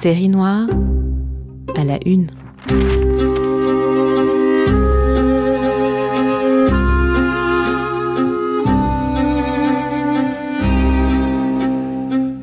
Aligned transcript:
Série 0.00 0.28
noire 0.28 0.68
à 1.74 1.82
la 1.82 1.98
une. 2.06 2.28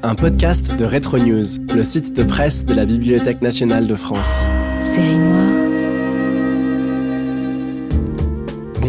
Un 0.03 0.15
podcast 0.15 0.75
de 0.75 0.83
Retro 0.83 1.17
News, 1.17 1.45
le 1.73 1.83
site 1.85 2.13
de 2.17 2.23
presse 2.23 2.65
de 2.65 2.73
la 2.73 2.85
Bibliothèque 2.85 3.41
nationale 3.41 3.87
de 3.87 3.95
France. 3.95 4.45
Série 4.81 5.17
noire. 5.17 5.74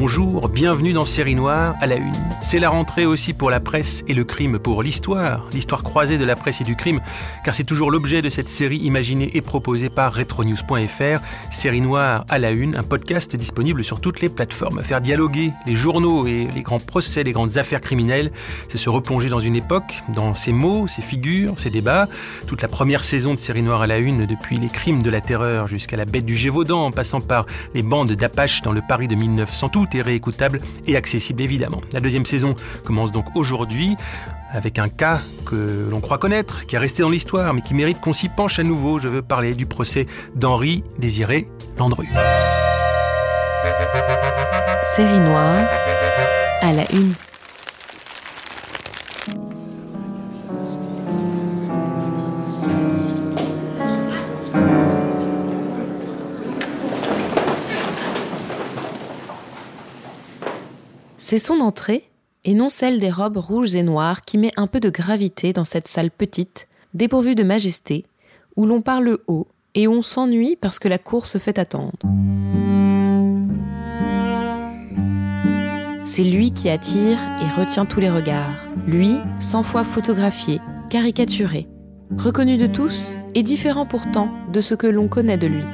Bonjour, 0.08 0.48
bienvenue 0.48 0.92
dans 0.92 1.04
Série 1.04 1.34
Noire 1.34 1.74
à 1.80 1.86
la 1.86 1.96
Une. 1.96 2.14
C'est 2.40 2.60
la 2.60 2.68
rentrée 2.68 3.06
aussi 3.06 3.32
pour 3.32 3.50
la 3.50 3.58
presse 3.58 4.04
et 4.06 4.14
le 4.14 4.22
crime 4.22 4.60
pour 4.60 4.84
l'histoire, 4.84 5.44
l'histoire 5.52 5.82
croisée 5.82 6.16
de 6.16 6.24
la 6.24 6.36
presse 6.36 6.60
et 6.60 6.64
du 6.64 6.76
crime, 6.76 7.00
car 7.44 7.56
c'est 7.56 7.64
toujours 7.64 7.90
l'objet 7.90 8.22
de 8.22 8.28
cette 8.28 8.48
série 8.48 8.76
imaginée 8.76 9.36
et 9.36 9.40
proposée 9.40 9.88
par 9.88 10.14
retronews.fr, 10.14 11.20
Série 11.50 11.80
Noire 11.80 12.24
à 12.28 12.38
la 12.38 12.52
Une, 12.52 12.76
un 12.76 12.84
podcast 12.84 13.34
disponible 13.34 13.82
sur 13.82 14.00
toutes 14.00 14.20
les 14.20 14.28
plateformes. 14.28 14.80
Faire 14.80 15.00
dialoguer 15.00 15.52
les 15.66 15.74
journaux 15.74 16.28
et 16.28 16.46
les 16.54 16.62
grands 16.62 16.78
procès, 16.78 17.24
les 17.24 17.32
grandes 17.32 17.58
affaires 17.58 17.80
criminelles, 17.80 18.30
c'est 18.68 18.78
se 18.78 18.88
replonger 18.88 19.28
dans 19.28 19.40
une 19.40 19.56
époque, 19.56 20.04
dans 20.14 20.36
ses 20.36 20.52
mots, 20.52 20.86
ses 20.86 21.02
figures, 21.02 21.58
ses 21.58 21.70
débats. 21.70 22.08
Toute 22.46 22.62
la 22.62 22.68
première 22.68 23.02
saison 23.02 23.34
de 23.34 23.40
Série 23.40 23.62
Noire 23.62 23.82
à 23.82 23.88
la 23.88 23.98
Une, 23.98 24.24
depuis 24.24 24.56
les 24.56 24.68
crimes 24.68 25.02
de 25.02 25.10
la 25.10 25.20
terreur 25.20 25.66
jusqu'à 25.66 25.96
la 25.96 26.04
bête 26.04 26.26
du 26.26 26.36
Gévaudan, 26.36 26.84
en 26.84 26.90
passant 26.92 27.20
par 27.20 27.46
les 27.74 27.82
bandes 27.82 28.12
d'Apache 28.12 28.62
dans 28.62 28.72
le 28.72 28.82
Paris 28.88 29.08
de 29.08 29.16
1900, 29.16 29.70
tout 29.70 29.95
est 29.96 30.02
réécoutable 30.02 30.60
et 30.86 30.96
accessible 30.96 31.42
évidemment. 31.42 31.80
La 31.92 32.00
deuxième 32.00 32.26
saison 32.26 32.54
commence 32.84 33.12
donc 33.12 33.26
aujourd'hui 33.34 33.96
avec 34.52 34.78
un 34.78 34.88
cas 34.88 35.20
que 35.44 35.88
l'on 35.90 36.00
croit 36.00 36.18
connaître, 36.18 36.66
qui 36.66 36.76
est 36.76 36.78
resté 36.78 37.02
dans 37.02 37.08
l'histoire, 37.08 37.52
mais 37.52 37.62
qui 37.62 37.74
mérite 37.74 38.00
qu'on 38.00 38.12
s'y 38.12 38.28
penche 38.28 38.58
à 38.58 38.62
nouveau. 38.62 38.98
Je 38.98 39.08
veux 39.08 39.22
parler 39.22 39.54
du 39.54 39.66
procès 39.66 40.06
d'Henri 40.34 40.84
Désiré 40.98 41.48
Landru. 41.78 42.06
Série 44.94 45.18
noire 45.18 45.66
à 46.62 46.72
la 46.72 46.90
une. 46.92 47.12
C'est 61.28 61.38
son 61.38 61.58
entrée, 61.58 62.08
et 62.44 62.54
non 62.54 62.68
celle 62.68 63.00
des 63.00 63.10
robes 63.10 63.38
rouges 63.38 63.74
et 63.74 63.82
noires, 63.82 64.20
qui 64.20 64.38
met 64.38 64.52
un 64.56 64.68
peu 64.68 64.78
de 64.78 64.90
gravité 64.90 65.52
dans 65.52 65.64
cette 65.64 65.88
salle 65.88 66.12
petite, 66.12 66.68
dépourvue 66.94 67.34
de 67.34 67.42
majesté, 67.42 68.04
où 68.56 68.64
l'on 68.64 68.80
parle 68.80 69.18
haut 69.26 69.48
et 69.74 69.88
on 69.88 70.02
s'ennuie 70.02 70.54
parce 70.54 70.78
que 70.78 70.86
la 70.86 70.98
cour 70.98 71.26
se 71.26 71.38
fait 71.38 71.58
attendre. 71.58 71.98
C'est 76.04 76.22
lui 76.22 76.52
qui 76.52 76.68
attire 76.68 77.18
et 77.42 77.60
retient 77.60 77.86
tous 77.86 77.98
les 77.98 78.08
regards. 78.08 78.54
Lui, 78.86 79.16
cent 79.40 79.64
fois 79.64 79.82
photographié, 79.82 80.60
caricaturé, 80.90 81.66
reconnu 82.18 82.56
de 82.56 82.68
tous 82.68 83.14
et 83.34 83.42
différent 83.42 83.84
pourtant 83.84 84.30
de 84.52 84.60
ce 84.60 84.76
que 84.76 84.86
l'on 84.86 85.08
connaît 85.08 85.38
de 85.38 85.48
lui. 85.48 85.64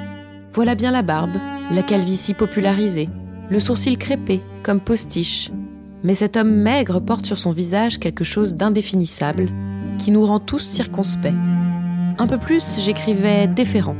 Voilà 0.55 0.75
bien 0.75 0.93
la 0.93 1.03
barbe, 1.03 1.37
la 1.71 1.82
calvitie 1.82 2.32
popularisée, 2.32 3.10
le 3.52 3.60
sourcil 3.60 3.98
crépé 3.98 4.40
comme 4.62 4.80
postiche. 4.80 5.50
Mais 6.04 6.14
cet 6.14 6.38
homme 6.38 6.50
maigre 6.50 7.00
porte 7.00 7.26
sur 7.26 7.36
son 7.36 7.52
visage 7.52 8.00
quelque 8.00 8.24
chose 8.24 8.54
d'indéfinissable 8.54 9.50
qui 9.98 10.10
nous 10.10 10.24
rend 10.24 10.40
tous 10.40 10.60
circonspects. 10.60 11.34
Un 12.18 12.26
peu 12.26 12.38
plus, 12.38 12.80
j'écrivais 12.80 13.46
déférent. 13.46 13.94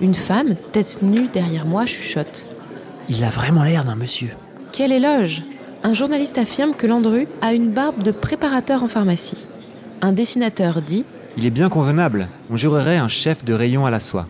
Une 0.00 0.14
femme, 0.14 0.56
tête 0.72 1.02
nue 1.02 1.28
derrière 1.32 1.66
moi, 1.66 1.86
chuchote. 1.86 2.46
Il 3.08 3.22
a 3.22 3.30
vraiment 3.30 3.62
l'air 3.62 3.84
d'un 3.84 3.94
monsieur. 3.94 4.30
Quel 4.72 4.90
éloge 4.90 5.44
Un 5.84 5.94
journaliste 5.94 6.36
affirme 6.36 6.74
que 6.74 6.88
Landru 6.88 7.28
a 7.42 7.54
une 7.54 7.70
barbe 7.70 8.02
de 8.02 8.10
préparateur 8.10 8.82
en 8.82 8.88
pharmacie. 8.88 9.46
Un 10.02 10.12
dessinateur 10.12 10.82
dit 10.82 11.04
Il 11.36 11.46
est 11.46 11.50
bien 11.50 11.68
convenable. 11.68 12.26
On 12.50 12.56
jurerait 12.56 12.98
un 12.98 13.08
chef 13.08 13.44
de 13.44 13.54
rayon 13.54 13.86
à 13.86 13.90
la 13.92 14.00
soie. 14.00 14.26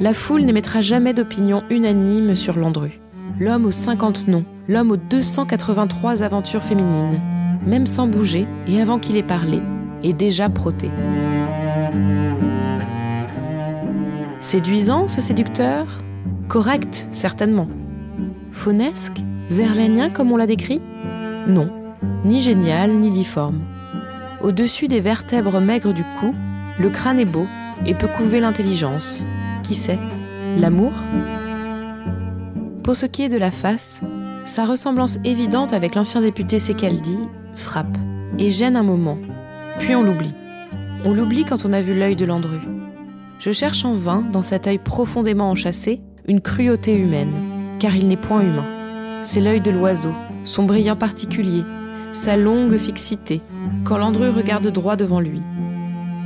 La 0.00 0.14
foule 0.14 0.42
n'émettra 0.42 0.80
jamais 0.80 1.12
d'opinion 1.12 1.64
unanime 1.70 2.36
sur 2.36 2.56
Landru. 2.56 3.00
L'homme 3.40 3.64
aux 3.64 3.72
50 3.72 4.28
noms, 4.28 4.44
l'homme 4.68 4.92
aux 4.92 4.96
283 4.96 6.22
aventures 6.22 6.62
féminines, 6.62 7.20
même 7.66 7.86
sans 7.86 8.06
bouger 8.06 8.46
et 8.68 8.80
avant 8.80 9.00
qu'il 9.00 9.16
ait 9.16 9.24
parlé, 9.24 9.60
est 10.04 10.12
déjà 10.12 10.48
protté. 10.48 10.88
Séduisant, 14.38 15.08
ce 15.08 15.20
séducteur? 15.20 15.86
Correct, 16.46 17.08
certainement. 17.10 17.68
Faunesque 18.52 19.20
Verlanien, 19.50 20.10
comme 20.10 20.30
on 20.30 20.36
l'a 20.36 20.46
décrit? 20.46 20.80
Non, 21.48 21.70
ni 22.24 22.40
génial, 22.40 22.92
ni 22.92 23.10
difforme. 23.10 23.62
Au-dessus 24.42 24.86
des 24.86 25.00
vertèbres 25.00 25.60
maigres 25.60 25.92
du 25.92 26.04
cou, 26.20 26.34
le 26.78 26.88
crâne 26.88 27.18
est 27.18 27.24
beau 27.24 27.46
et 27.84 27.94
peut 27.94 28.08
couver 28.16 28.38
l'intelligence. 28.38 29.26
Qui 29.68 29.74
sait 29.74 29.98
L'amour 30.56 30.92
Pour 32.82 32.96
ce 32.96 33.04
qui 33.04 33.22
est 33.22 33.28
de 33.28 33.36
la 33.36 33.50
face, 33.50 34.00
sa 34.46 34.64
ressemblance 34.64 35.18
évidente 35.26 35.74
avec 35.74 35.94
l'ancien 35.94 36.22
député 36.22 36.58
Secaldi 36.58 37.18
frappe 37.54 37.98
et 38.38 38.48
gêne 38.48 38.76
un 38.76 38.82
moment, 38.82 39.18
puis 39.78 39.94
on 39.94 40.02
l'oublie. 40.02 40.32
On 41.04 41.12
l'oublie 41.12 41.44
quand 41.44 41.66
on 41.66 41.74
a 41.74 41.82
vu 41.82 41.94
l'œil 41.94 42.16
de 42.16 42.24
Landru. 42.24 42.60
Je 43.40 43.50
cherche 43.50 43.84
en 43.84 43.92
vain, 43.92 44.24
dans 44.32 44.40
cet 44.40 44.66
œil 44.66 44.78
profondément 44.78 45.50
enchâssé, 45.50 46.00
une 46.26 46.40
cruauté 46.40 46.96
humaine, 46.96 47.34
car 47.78 47.94
il 47.94 48.08
n'est 48.08 48.16
point 48.16 48.40
humain. 48.40 49.20
C'est 49.22 49.40
l'œil 49.40 49.60
de 49.60 49.70
l'oiseau, 49.70 50.14
son 50.44 50.62
brillant 50.62 50.96
particulier, 50.96 51.64
sa 52.12 52.38
longue 52.38 52.78
fixité, 52.78 53.42
quand 53.84 53.98
Landru 53.98 54.30
regarde 54.30 54.68
droit 54.68 54.96
devant 54.96 55.20
lui. 55.20 55.42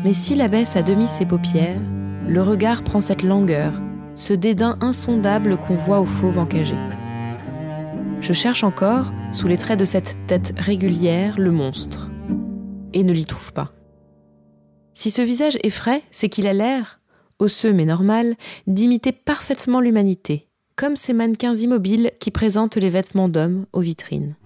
Mais 0.04 0.12
s'il 0.12 0.42
abaisse 0.42 0.76
à 0.76 0.82
demi 0.82 1.08
ses 1.08 1.26
paupières, 1.26 1.80
le 2.28 2.40
regard 2.40 2.82
prend 2.84 3.00
cette 3.00 3.22
langueur, 3.22 3.72
ce 4.14 4.32
dédain 4.32 4.78
insondable 4.80 5.56
qu'on 5.56 5.74
voit 5.74 6.00
au 6.00 6.06
fauve 6.06 6.38
encagé. 6.38 6.76
Je 8.20 8.32
cherche 8.32 8.62
encore, 8.62 9.12
sous 9.32 9.48
les 9.48 9.56
traits 9.56 9.78
de 9.78 9.84
cette 9.84 10.16
tête 10.26 10.54
régulière, 10.56 11.38
le 11.38 11.50
monstre, 11.50 12.10
et 12.92 13.02
ne 13.02 13.12
l'y 13.12 13.24
trouve 13.24 13.52
pas. 13.52 13.72
Si 14.94 15.10
ce 15.10 15.22
visage 15.22 15.58
effraie, 15.64 16.02
c'est 16.10 16.28
qu'il 16.28 16.46
a 16.46 16.52
l'air, 16.52 17.00
osseux 17.38 17.72
mais 17.72 17.84
normal, 17.84 18.36
d'imiter 18.66 19.10
parfaitement 19.12 19.80
l'humanité, 19.80 20.48
comme 20.76 20.96
ces 20.96 21.12
mannequins 21.12 21.54
immobiles 21.54 22.12
qui 22.20 22.30
présentent 22.30 22.76
les 22.76 22.90
vêtements 22.90 23.28
d'hommes 23.28 23.66
aux 23.72 23.80
vitrines. 23.80 24.36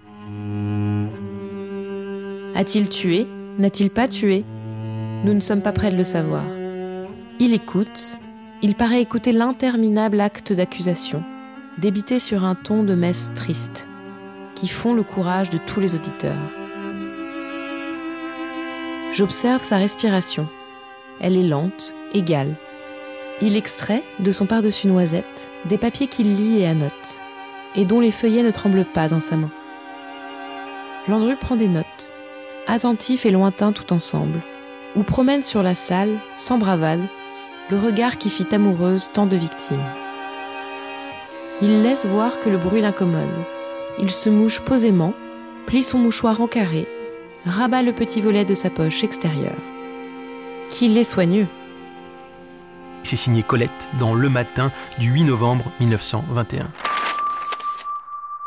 A-t-il 2.55 2.89
tué? 2.89 3.27
N'a-t-il 3.59 3.91
pas 3.91 4.09
tué? 4.09 4.45
Nous 5.25 5.35
ne 5.35 5.41
sommes 5.41 5.63
pas 5.63 5.73
près 5.73 5.91
de 5.91 5.97
le 5.97 6.05
savoir. 6.05 6.45
Il 7.39 7.53
écoute, 7.53 8.17
il 8.63 8.75
paraît 8.75 9.03
écouter 9.03 9.31
l'interminable 9.31 10.23
acte 10.23 10.55
d'accusation, 10.55 11.23
débité 11.77 12.19
sur 12.19 12.47
un 12.47 12.55
ton 12.55 12.83
de 12.83 12.95
messe 12.95 13.31
triste, 13.35 13.87
qui 14.55 14.69
font 14.69 14.95
le 14.95 15.03
courage 15.03 15.51
de 15.51 15.59
tous 15.59 15.79
les 15.79 15.95
auditeurs. 15.95 16.51
J'observe 19.13 19.63
sa 19.63 19.77
respiration. 19.77 20.49
Elle 21.21 21.37
est 21.37 21.47
lente, 21.47 21.95
égale. 22.15 22.55
Il 23.43 23.55
extrait, 23.55 24.03
de 24.19 24.33
son 24.33 24.47
par-dessus 24.47 24.87
noisette, 24.87 25.47
des 25.67 25.77
papiers 25.77 26.07
qu'il 26.07 26.37
lit 26.37 26.61
et 26.61 26.67
annote, 26.67 27.21
et 27.75 27.85
dont 27.85 28.01
les 28.01 28.13
feuillets 28.13 28.45
ne 28.45 28.51
tremblent 28.51 28.87
pas 28.87 29.09
dans 29.09 29.21
sa 29.21 29.37
main. 29.37 29.51
Landru 31.07 31.37
prend 31.37 31.57
des 31.57 31.69
notes, 31.69 32.13
attentifs 32.67 33.27
et 33.27 33.31
lointains 33.31 33.73
tout 33.73 33.93
ensemble, 33.93 34.41
ou 34.95 35.03
promènent 35.03 35.45
sur 35.45 35.63
la 35.63 35.75
salle, 35.75 36.17
sans 36.39 36.57
bravade, 36.57 37.07
le 37.71 37.79
regard 37.79 38.17
qui 38.19 38.31
fit 38.31 38.47
amoureuse 38.55 39.11
tant 39.13 39.27
de 39.27 39.37
victimes. 39.37 39.83
Il 41.63 41.83
laisse 41.83 42.07
voir 42.07 42.41
que 42.41 42.49
le 42.49 42.59
bruit 42.59 42.81
l'incommode. 42.81 43.29
Il 43.99 44.11
se 44.11 44.29
mouche 44.29 44.61
posément, 44.61 45.15
plie 45.67 45.83
son 45.83 45.99
mouchoir 45.99 46.41
en 46.41 46.47
carré, 46.47 46.87
rabat 47.47 47.83
le 47.83 47.93
petit 47.93 48.21
volet 48.21 48.45
de 48.45 48.55
sa 48.55 48.71
poche 48.71 49.03
extérieure. 49.03 49.57
Qu'il 50.69 50.97
est 50.99 51.05
soigneux. 51.05 51.47
C'est 53.03 53.17
signé 53.17 53.43
Colette 53.43 53.89
dans 53.99 54.15
Le 54.15 54.29
Matin 54.29 54.71
du 54.99 55.11
8 55.11 55.25
novembre 55.25 55.73
1921. 55.81 56.69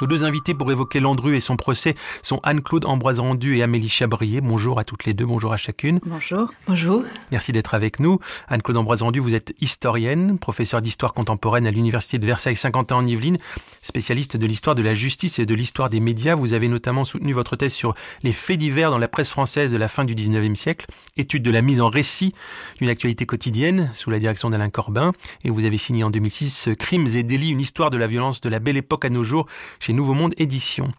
Nos 0.01 0.07
deux 0.07 0.23
invités 0.23 0.53
pour 0.53 0.71
évoquer 0.71 1.01
Landru 1.01 1.35
et 1.35 1.41
son 1.41 1.57
procès 1.57 1.93
sont 2.21 2.39
Anne-Claude 2.43 2.85
Ambroise-Rendu 2.85 3.57
et 3.57 3.63
Amélie 3.63 3.89
Chabrier. 3.89 4.39
Bonjour 4.39 4.79
à 4.79 4.85
toutes 4.85 5.03
les 5.03 5.13
deux, 5.13 5.25
bonjour 5.25 5.51
à 5.51 5.57
chacune. 5.57 5.99
Bonjour. 6.05 6.49
Bonjour. 6.67 7.03
Merci 7.33 7.51
d'être 7.51 7.73
avec 7.73 7.99
nous. 7.99 8.17
Anne-Claude 8.47 8.77
Ambroise-Rendu, 8.77 9.19
vous 9.19 9.35
êtes 9.35 9.53
historienne, 9.59 10.39
professeure 10.39 10.79
d'histoire 10.79 11.13
contemporaine 11.13 11.67
à 11.67 11.71
l'Université 11.71 12.17
de 12.17 12.25
Versailles-Saint-Quentin 12.25 12.95
en 12.95 13.05
Yvelines, 13.05 13.39
spécialiste 13.81 14.37
de 14.37 14.45
l'histoire 14.45 14.73
de 14.73 14.81
la 14.81 14.93
justice 14.93 15.37
et 15.37 15.45
de 15.45 15.53
l'histoire 15.53 15.89
des 15.89 15.99
médias. 15.99 16.33
Vous 16.33 16.53
avez 16.53 16.69
notamment 16.69 17.03
soutenu 17.03 17.33
votre 17.33 17.57
thèse 17.57 17.73
sur 17.73 17.93
les 18.23 18.31
faits 18.31 18.57
divers 18.57 18.91
dans 18.91 18.99
la 18.99 19.09
presse 19.09 19.29
française 19.29 19.73
de 19.73 19.77
la 19.77 19.89
fin 19.89 20.05
du 20.05 20.15
19e 20.15 20.55
siècle, 20.55 20.85
étude 21.17 21.43
de 21.43 21.51
la 21.51 21.61
mise 21.61 21.81
en 21.81 21.89
récit 21.89 22.33
d'une 22.77 22.89
actualité 22.89 23.25
quotidienne 23.25 23.91
sous 23.93 24.11
la 24.11 24.19
direction 24.19 24.49
d'Alain 24.49 24.69
Corbin. 24.69 25.11
Et 25.43 25.49
vous 25.49 25.65
avez 25.65 25.77
signé 25.77 26.05
en 26.05 26.09
2006 26.09 26.69
Crimes 26.79 27.07
et 27.15 27.23
délits, 27.23 27.49
une 27.49 27.59
histoire 27.59 27.89
de 27.89 27.97
la 27.97 28.07
violence 28.07 28.39
de 28.39 28.47
la 28.47 28.59
belle 28.59 28.77
époque 28.77 29.03
à 29.03 29.09
nos 29.09 29.23
jours 29.23 29.45
Nouveau 29.93 30.13
Monde 30.13 30.33
Édition. 30.37 30.91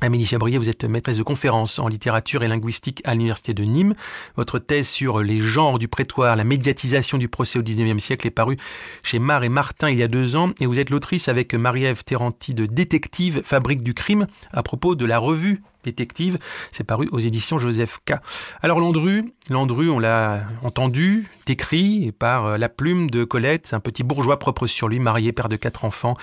Amélie 0.00 0.26
Chabrier, 0.26 0.58
vous 0.58 0.68
êtes 0.68 0.84
maîtresse 0.84 1.18
de 1.18 1.22
conférence 1.22 1.78
en 1.78 1.88
littérature 1.88 2.42
et 2.42 2.48
linguistique 2.48 3.00
à 3.04 3.12
l'Université 3.12 3.54
de 3.54 3.62
Nîmes. 3.62 3.94
Votre 4.36 4.58
thèse 4.58 4.88
sur 4.88 5.22
les 5.22 5.38
genres 5.38 5.78
du 5.78 5.86
prétoire, 5.86 6.34
la 6.34 6.44
médiatisation 6.44 7.16
du 7.16 7.28
procès 7.28 7.58
au 7.58 7.62
XIXe 7.62 8.02
siècle 8.02 8.26
est 8.26 8.32
parue 8.32 8.56
chez 9.02 9.18
Mar 9.18 9.44
et 9.44 9.48
Martin 9.48 9.90
il 9.90 9.98
y 9.98 10.02
a 10.02 10.08
deux 10.08 10.36
ans 10.36 10.50
et 10.60 10.66
vous 10.66 10.80
êtes 10.80 10.90
l'autrice 10.90 11.28
avec 11.28 11.54
Marie-Ève 11.54 12.02
Terranti 12.02 12.54
de 12.54 12.66
Détective, 12.66 13.42
Fabrique 13.44 13.82
du 13.82 13.94
crime 13.94 14.26
à 14.52 14.62
propos 14.62 14.94
de 14.96 15.04
la 15.04 15.18
revue 15.18 15.62
Détective. 15.84 16.38
C'est 16.72 16.84
paru 16.84 17.08
aux 17.12 17.18
éditions 17.18 17.58
Joseph 17.58 18.00
K. 18.06 18.14
Alors 18.62 18.80
Landru, 18.80 19.32
Landru, 19.50 19.90
on 19.90 19.98
l'a 19.98 20.44
entendu, 20.62 21.28
décrit 21.46 22.12
par 22.12 22.46
euh, 22.46 22.56
la 22.56 22.68
plume 22.68 23.10
de 23.10 23.24
Colette, 23.24 23.72
un 23.72 23.80
petit 23.80 24.02
bourgeois 24.02 24.38
propre 24.38 24.66
sur 24.66 24.88
lui, 24.88 24.98
marié, 24.98 25.32
père 25.32 25.48
de 25.48 25.56
quatre 25.56 25.84
enfants, 25.84 26.16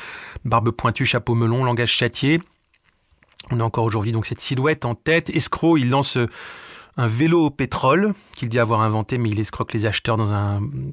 barbe 0.43 0.71
pointue, 0.71 1.05
chapeau 1.05 1.35
melon, 1.35 1.63
langage 1.63 1.91
châtié. 1.91 2.41
On 3.51 3.59
a 3.59 3.63
encore 3.63 3.83
aujourd'hui 3.83 4.11
donc 4.11 4.25
cette 4.25 4.39
silhouette 4.39 4.85
en 4.85 4.95
tête. 4.95 5.29
Escroc, 5.29 5.77
il 5.77 5.89
lance 5.89 6.17
un 6.97 7.07
vélo 7.07 7.45
au 7.45 7.49
pétrole 7.49 8.13
qu'il 8.35 8.49
dit 8.49 8.59
avoir 8.59 8.81
inventé, 8.81 9.17
mais 9.17 9.29
il 9.29 9.39
escroque 9.39 9.73
les 9.73 9.85
acheteurs 9.85 10.17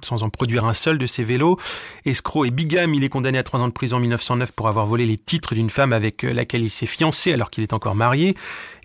sans 0.03 0.23
en 0.23 0.31
produire 0.31 0.65
un 0.65 0.73
seul 0.73 0.99
de 0.99 1.07
ces 1.07 1.23
vélos. 1.23 1.59
Escroc 2.05 2.45
et 2.45 2.51
bigame, 2.51 2.95
il 2.95 3.05
est 3.05 3.09
condamné 3.09 3.39
à 3.39 3.43
trois 3.43 3.63
ans 3.63 3.69
de 3.69 3.73
prison 3.73 3.97
en 3.97 4.01
1909 4.01 4.53
pour 4.53 4.69
avoir 4.69 4.87
volé 4.87 5.07
les 5.07 5.17
titres 5.17 5.55
d'une 5.55 5.71
femme 5.71 5.93
avec 5.93 6.25
euh, 6.25 6.33
laquelle 6.33 6.63
il 6.63 6.71
s'est 6.71 6.87
fiancé 6.87 7.33
alors 7.33 7.51
qu'il 7.51 7.63
est 7.63 7.73
encore 7.73 7.95
marié. 7.95 8.37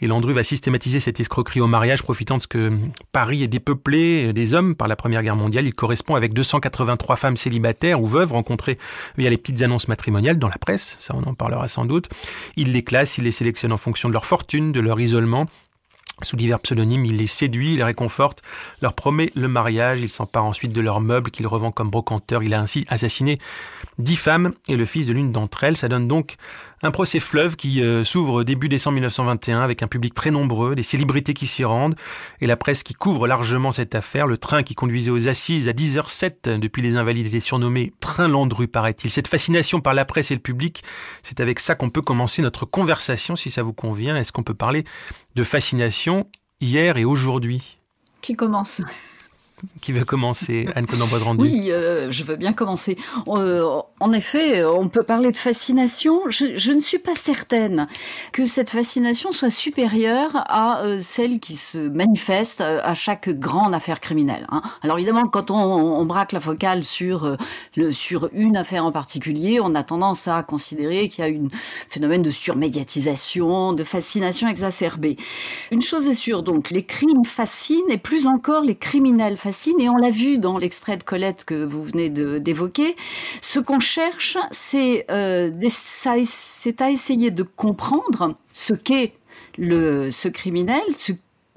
Et 0.02 0.08
Landru 0.08 0.34
va 0.34 0.44
systématiser 0.44 1.00
cette 1.00 1.20
escroquerie 1.20 1.62
au 1.62 1.68
mariage, 1.68 2.04
profitant 2.04 2.38
de 2.38 2.42
ce 2.42 2.48
que 2.48 2.72
Paris 3.12 3.44
est 3.44 3.48
dépeuplé 3.48 4.30
euh, 4.30 4.34
des 4.34 4.54
hommes 4.54 4.76
par 4.76 4.88
la 4.88 4.96
Première 4.96 5.22
Guerre 5.22 5.36
mondiale. 5.36 5.68
Il 5.68 5.74
correspond 5.74 6.16
avec 6.16 6.34
283 6.34 7.16
femmes 7.16 7.38
célibataires 7.38 8.02
ou 8.02 8.08
veuves 8.08 8.32
rencontrées 8.32 8.78
via 9.18 9.30
les 9.30 9.38
petites 9.38 9.62
annonces 9.62 9.88
matrimoniales 9.88 10.40
dans 10.40 10.50
la 10.50 10.58
presse, 10.58 10.96
ça 11.00 11.14
on 11.16 11.24
en 11.24 11.34
parlera 11.34 11.68
sans 11.68 11.86
doute. 11.86 12.10
Il 12.58 12.72
les 12.72 12.84
classe, 12.84 13.18
il 13.18 13.26
les 13.26 13.32
sélectionne 13.32 13.72
en 13.72 13.78
fonction 13.78 14.10
de 14.10 14.14
leur 14.14 14.26
fortune, 14.26 14.72
de 14.72 14.80
leur 14.80 15.00
isolement 15.00 15.48
sous 16.22 16.36
divers 16.36 16.60
pseudonymes, 16.60 17.06
il 17.06 17.18
les 17.18 17.28
séduit, 17.28 17.76
les 17.76 17.84
réconforte, 17.84 18.44
leur 18.82 18.94
promet 18.94 19.32
le 19.36 19.48
mariage, 19.48 20.00
il 20.00 20.10
s'empare 20.10 20.46
ensuite 20.46 20.72
de 20.72 20.80
leurs 20.80 21.02
meubles 21.02 21.32
qu'il 21.32 21.48
revend 21.48 21.72
comme 21.72 21.90
brocanteur. 21.90 22.44
Il 22.44 22.54
a 22.54 22.62
ainsi 22.62 22.86
assassiné 22.88 23.40
dix 23.98 24.16
femmes 24.16 24.54
et 24.68 24.76
le 24.76 24.86
fils 24.86 25.08
de 25.08 25.14
l'une 25.14 25.32
d'entre 25.32 25.64
elles. 25.64 25.76
Ça 25.76 25.88
donne 25.88 26.08
donc 26.08 26.36
un 26.84 26.92
procès 26.92 27.20
fleuve 27.20 27.56
qui 27.56 27.82
euh, 27.82 28.04
s'ouvre 28.04 28.44
début 28.44 28.70
décembre 28.70 28.96
1921 28.96 29.62
avec 29.62 29.82
un 29.84 29.88
public 29.88 30.14
très 30.14 30.32
nombreux, 30.32 30.76
des 30.76 30.84
célébrités 30.84 31.34
qui 31.34 31.48
s'y 31.48 31.64
rendent 31.64 31.96
et 32.42 32.48
la 32.48 32.58
presse 32.58 32.84
qui 32.84 32.94
couvre 32.94 33.26
largement 33.26 33.72
cette 33.72 33.96
affaire. 33.96 34.28
Le 34.28 34.38
train 34.38 34.64
qui 34.64 34.76
conduisait 34.76 35.12
aux 35.12 35.28
assises 35.28 35.68
à 35.68 35.72
10h07 35.72 36.60
depuis 36.60 36.82
les 36.82 36.96
Invalides 36.96 37.28
était 37.28 37.40
surnommé 37.40 37.94
Train 38.02 38.28
Landru, 38.28 38.68
paraît-il. 38.68 39.10
Cette 39.10 39.30
fascination 39.30 39.80
par 39.80 39.94
la 39.94 40.06
presse 40.06 40.32
et 40.32 40.36
le 40.36 40.42
public, 40.42 40.84
c'est 41.24 41.40
avec 41.40 41.60
ça 41.60 41.74
qu'on 41.76 41.90
peut 41.90 42.02
commencer 42.02 42.42
notre 42.42 42.66
conversation 42.66 43.36
si 43.36 43.50
ça 43.50 43.64
vous 43.64 43.74
convient. 43.74 44.16
Est-ce 44.18 44.32
qu'on 44.32 44.44
peut 44.44 44.54
parler 44.54 44.84
de 45.36 45.44
fascination 45.44 46.30
hier 46.60 46.98
et 46.98 47.06
aujourd'hui. 47.06 47.80
Qui 48.22 48.36
commence 48.36 48.82
qui 49.82 49.92
veut 49.92 50.06
commencer 50.06 50.68
Anne 50.76 50.86
Conan-Boise 50.86 51.24
Oui, 51.38 51.72
euh, 51.72 52.12
je 52.12 52.24
veux 52.24 52.36
bien 52.36 52.54
commencer. 52.54 52.98
Euh, 53.28 53.82
en 54.00 54.12
effet, 54.12 54.64
on 54.66 54.90
peut 54.90 55.04
parler 55.04 55.32
de 55.32 55.38
fascination. 55.38 56.22
Je, 56.30 56.72
ne 56.72 56.82
suis 56.82 57.00
pas 57.00 57.16
certaine 57.16 57.88
que 58.32 58.46
cette 58.46 58.70
fascination 58.70 59.32
soit 59.32 59.50
supérieure 59.50 60.32
à 60.36 60.82
euh, 60.82 61.00
celle 61.02 61.40
qui 61.40 61.56
se 61.56 61.78
manifeste 61.78 62.62
à 62.62 62.94
chaque 62.94 63.30
grande 63.30 63.74
affaire 63.74 64.00
criminelle. 64.00 64.46
Hein. 64.50 64.62
Alors 64.82 64.98
évidemment, 64.98 65.28
quand 65.28 65.52
on, 65.52 66.04
braque 66.06 66.34
la 66.34 66.42
focale 66.42 66.84
sur, 66.84 67.38
sur 67.92 68.30
une 68.34 68.58
affaire 68.58 68.84
en 68.86 68.92
particulier, 68.92 69.60
on 69.62 69.74
a 69.76 69.84
tendance 69.84 70.28
à 70.28 70.44
considérer 70.44 71.08
qu'il 71.08 71.24
y 71.24 71.28
a 71.28 71.32
un 71.32 71.48
phénomène 71.88 72.22
de 72.22 72.30
surmédiatisation, 72.30 73.72
de 73.72 73.84
fascination 73.84 74.50
exacerbée. 74.50 75.16
Une 75.72 75.82
chose 75.82 76.10
est 76.10 76.14
sûre, 76.14 76.44
donc, 76.44 76.72
les 76.72 76.84
crimes 76.84 77.24
fascinent 77.26 77.90
et 77.90 77.98
plus 77.98 78.28
encore 78.28 78.64
les 78.64 78.76
criminels 78.76 79.38
fascinent 79.38 79.53
et 79.80 79.90
on 79.90 79.98
l'a 79.98 80.10
vu 80.10 80.38
dans 80.38 80.58
l'extrait 80.58 80.98
de 80.98 81.04
Colette 81.04 81.46
que 81.46 81.64
vous 81.64 81.84
venez 81.84 82.10
d'évoquer. 82.10 82.96
Ce 83.42 83.60
qu'on 83.60 83.80
cherche, 83.80 84.38
c'est 84.52 85.06
euh, 85.12 85.52
à 86.80 86.90
essayer 86.90 87.32
de 87.32 87.44
comprendre 87.44 88.36
ce 88.52 88.74
qu'est 88.74 89.14
ce 89.58 90.28
criminel, 90.28 90.82
ce 90.96 91.14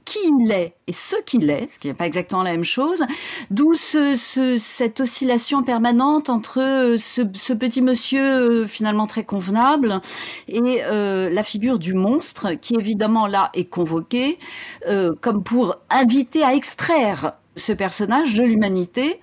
qui 0.07 0.21
il 0.23 0.53
est 0.53 0.75
et 0.87 0.93
ce 0.93 1.17
qu'il 1.27 1.51
est, 1.51 1.67
ce 1.71 1.79
qui 1.79 1.89
n'est 1.89 1.95
pas 1.95 2.07
exactement 2.07 2.43
la 2.45 2.53
même 2.53 2.65
chose, 2.65 3.05
d'où 3.51 3.75
ce, 3.75 4.15
cette 4.59 5.01
oscillation 5.01 5.63
permanente 5.63 6.31
entre 6.31 6.95
ce, 6.97 7.23
ce 7.35 7.53
petit 7.53 7.83
monsieur 7.83 8.23
euh, 8.23 8.67
finalement 8.67 9.07
très 9.09 9.25
convenable 9.25 10.01
et 10.49 10.85
euh, 10.85 11.29
la 11.29 11.43
figure 11.43 11.79
du 11.79 11.93
monstre 11.93 12.53
qui 12.55 12.75
évidemment 12.79 13.27
là 13.27 13.51
est 13.53 13.69
convoqué 13.69 14.39
euh, 14.87 15.11
comme 15.21 15.43
pour 15.43 15.75
inviter 15.91 16.45
à 16.45 16.55
extraire 16.55 17.33
ce 17.57 17.73
personnage 17.73 18.35
de 18.35 18.43
l'humanité, 18.43 19.21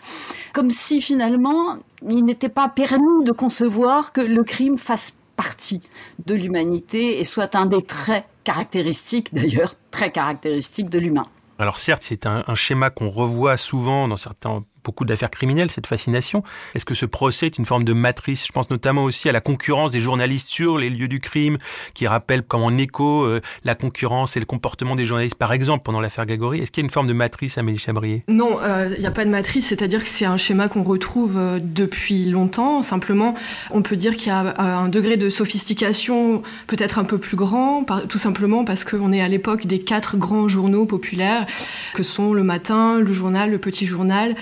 comme 0.53 0.69
si 0.69 1.01
finalement 1.01 1.77
il 2.07 2.25
n'était 2.25 2.49
pas 2.49 2.69
permis 2.69 3.23
de 3.23 3.31
concevoir 3.31 4.11
que 4.11 4.21
le 4.21 4.43
crime 4.43 4.77
fasse 4.77 5.15
partie 5.35 5.81
de 6.25 6.35
l'humanité 6.35 7.19
et 7.19 7.23
soit 7.23 7.55
un 7.55 7.65
des 7.65 7.81
traits 7.81 8.25
caractéristiques, 8.43 9.33
d'ailleurs 9.33 9.75
très 9.91 10.11
caractéristiques 10.11 10.89
de 10.89 10.99
l'humain. 10.99 11.27
Alors 11.59 11.77
certes, 11.77 12.03
c'est 12.03 12.25
un, 12.25 12.43
un, 12.47 12.55
schéma 12.55 12.89
qu'on 12.89 13.09
revoit 13.09 13.57
souvent 13.57 14.07
dans 14.07 14.15
certains 14.15 14.63
beaucoup 14.83 15.05
d'affaires 15.05 15.31
criminelles, 15.31 15.71
cette 15.71 15.87
fascination. 15.87 16.43
Est-ce 16.75 16.85
que 16.85 16.93
ce 16.93 17.05
procès 17.05 17.47
est 17.47 17.57
une 17.57 17.65
forme 17.65 17.83
de 17.83 17.93
matrice? 17.93 18.45
Je 18.47 18.51
pense 18.51 18.69
notamment 18.69 19.03
aussi 19.03 19.29
à 19.29 19.31
la 19.31 19.41
concurrence 19.41 19.91
des 19.91 19.99
journalistes 19.99 20.47
sur 20.47 20.77
les 20.77 20.89
lieux 20.89 21.07
du 21.07 21.19
crime, 21.19 21.57
qui 21.93 22.07
rappelle 22.07 22.43
comme 22.43 22.63
en 22.63 22.77
écho 22.77 23.23
euh, 23.23 23.41
la 23.63 23.75
concurrence 23.75 24.37
et 24.37 24.39
le 24.39 24.45
comportement 24.45 24.95
des 24.95 25.05
journalistes, 25.05 25.35
par 25.35 25.53
exemple, 25.53 25.83
pendant 25.83 26.01
l'affaire 26.01 26.25
Gagori. 26.25 26.59
Est-ce 26.59 26.71
qu'il 26.71 26.81
y 26.81 26.85
a 26.85 26.87
une 26.87 26.91
forme 26.91 27.07
de 27.07 27.13
matrice, 27.13 27.57
Amélie 27.57 27.77
Chabrier? 27.77 28.23
Non, 28.27 28.57
il 28.61 28.65
euh, 28.65 28.97
n'y 28.97 29.05
a 29.05 29.11
pas 29.11 29.25
de 29.25 29.29
matrice, 29.29 29.67
c'est-à-dire 29.67 30.03
que 30.03 30.09
c'est 30.09 30.25
un 30.25 30.37
schéma 30.37 30.67
qu'on 30.67 30.83
retrouve 30.83 31.37
euh, 31.37 31.59
depuis 31.61 32.25
longtemps. 32.25 32.81
Simplement, 32.81 33.35
on 33.71 33.81
peut 33.81 33.95
dire 33.95 34.15
qu'il 34.17 34.27
y 34.27 34.31
a 34.31 34.59
un 34.59 34.89
degré 34.89 35.17
de 35.17 35.29
sophistication 35.29 36.43
peut-être 36.67 36.99
un 36.99 37.03
peu 37.03 37.17
plus 37.17 37.37
grand, 37.37 37.85
tout 38.07 38.17
simplement 38.17 38.65
parce 38.65 38.83
qu'on 38.83 39.11
est 39.11 39.21
à 39.21 39.27
l'époque 39.27 39.65
des 39.65 39.79
quatre 39.79 40.17
grands 40.17 40.47
journaux 40.47 40.85
populaires, 40.85 41.45
que 41.93 42.03
sont 42.03 42.33
le 42.33 42.43
matin, 42.43 42.99
le 42.99 43.13
journal, 43.13 43.51
le 43.51 43.57
petit 43.57 43.85
journal, 43.85 44.35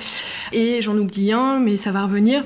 et 0.52 0.82
j'en 0.82 0.98
oublie 0.98 1.32
un, 1.32 1.60
mais 1.60 1.78
ça 1.78 1.92
va 1.92 2.04
revenir. 2.04 2.44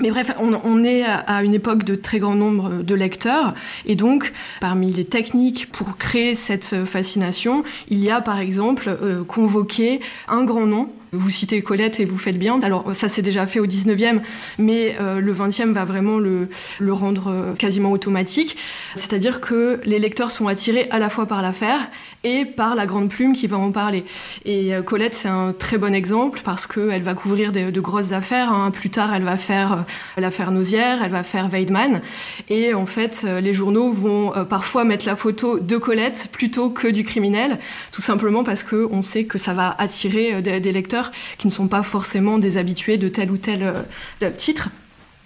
Mais 0.00 0.10
bref, 0.10 0.32
on, 0.38 0.84
est 0.84 1.02
à 1.02 1.42
une 1.42 1.54
époque 1.54 1.82
de 1.82 1.96
très 1.96 2.20
grand 2.20 2.36
nombre 2.36 2.82
de 2.82 2.94
lecteurs, 2.94 3.54
et 3.84 3.96
donc 3.96 4.32
parmi 4.60 4.92
les 4.92 5.04
techniques 5.04 5.72
pour 5.72 5.96
créer 5.96 6.36
cette 6.36 6.84
fascination, 6.84 7.64
il 7.88 7.98
y 7.98 8.08
a 8.08 8.20
par 8.20 8.38
exemple 8.38 8.96
euh, 9.02 9.24
convoquer 9.24 10.00
un 10.28 10.44
grand 10.44 10.66
nom 10.66 10.88
Vous 11.12 11.30
citez 11.30 11.62
Colette 11.62 12.00
et 12.00 12.04
vous 12.04 12.18
faites 12.18 12.38
bien. 12.38 12.60
Alors 12.60 12.94
ça 12.94 13.08
c'est 13.08 13.22
déjà 13.22 13.46
fait 13.46 13.60
au 13.60 13.66
19e, 13.66 14.20
mais 14.58 14.96
euh, 15.00 15.20
le 15.20 15.32
20e 15.32 15.72
va 15.72 15.86
vraiment 15.86 16.18
le, 16.18 16.48
le 16.78 16.92
rendre 16.92 17.28
euh, 17.28 17.54
quasiment 17.54 17.92
automatique. 17.92 18.56
C'est-à-dire 18.94 19.40
que 19.40 19.80
les 19.84 19.98
lecteurs 19.98 20.30
sont 20.30 20.48
attirés 20.48 20.86
à 20.90 20.98
la 20.98 21.08
fois 21.08 21.24
par 21.24 21.40
l'affaire 21.40 21.90
et 22.24 22.44
par 22.44 22.74
la 22.74 22.84
grande 22.84 23.08
plume 23.08 23.32
qui 23.32 23.46
va 23.46 23.56
en 23.56 23.72
parler. 23.72 24.04
Et 24.44 24.74
euh, 24.74 24.82
Colette 24.82 25.14
c'est 25.14 25.28
un 25.28 25.54
très 25.54 25.78
bon 25.78 25.94
exemple 25.94 26.40
parce 26.44 26.66
qu'elle 26.66 27.02
va 27.02 27.14
couvrir 27.14 27.52
de, 27.52 27.80
grosses 27.80 28.12
affaires. 28.12 28.52
Hein. 28.52 28.70
Plus 28.70 28.90
tard 28.90 29.14
elle 29.14 29.24
va 29.24 29.38
faire 29.38 29.86
l'affaire 30.18 30.52
Nausière, 30.52 31.02
elle 31.02 31.10
va 31.10 31.22
faire 31.22 31.48
Weidmann. 31.48 32.02
Et 32.50 32.74
en 32.74 32.86
fait 32.86 33.26
les 33.40 33.54
journaux 33.54 33.92
vont 33.92 34.32
parfois 34.48 34.84
mettre 34.84 35.06
la 35.06 35.16
photo 35.16 35.58
de 35.58 35.76
Colette 35.78 36.28
plutôt 36.32 36.68
que 36.68 36.88
du 36.88 37.04
criminel, 37.04 37.58
tout 37.92 38.02
simplement 38.02 38.44
parce 38.44 38.62
qu'on 38.62 39.00
sait 39.00 39.24
que 39.24 39.38
ça 39.38 39.54
va 39.54 39.74
attirer 39.78 40.42
des 40.42 40.72
lecteurs 40.72 40.97
qui 41.38 41.46
ne 41.46 41.52
sont 41.52 41.68
pas 41.68 41.82
forcément 41.82 42.38
des 42.38 42.56
habitués 42.56 42.98
de 42.98 43.08
tel 43.08 43.30
ou 43.30 43.38
tel 43.38 43.62
euh, 43.62 44.30
titre. 44.36 44.68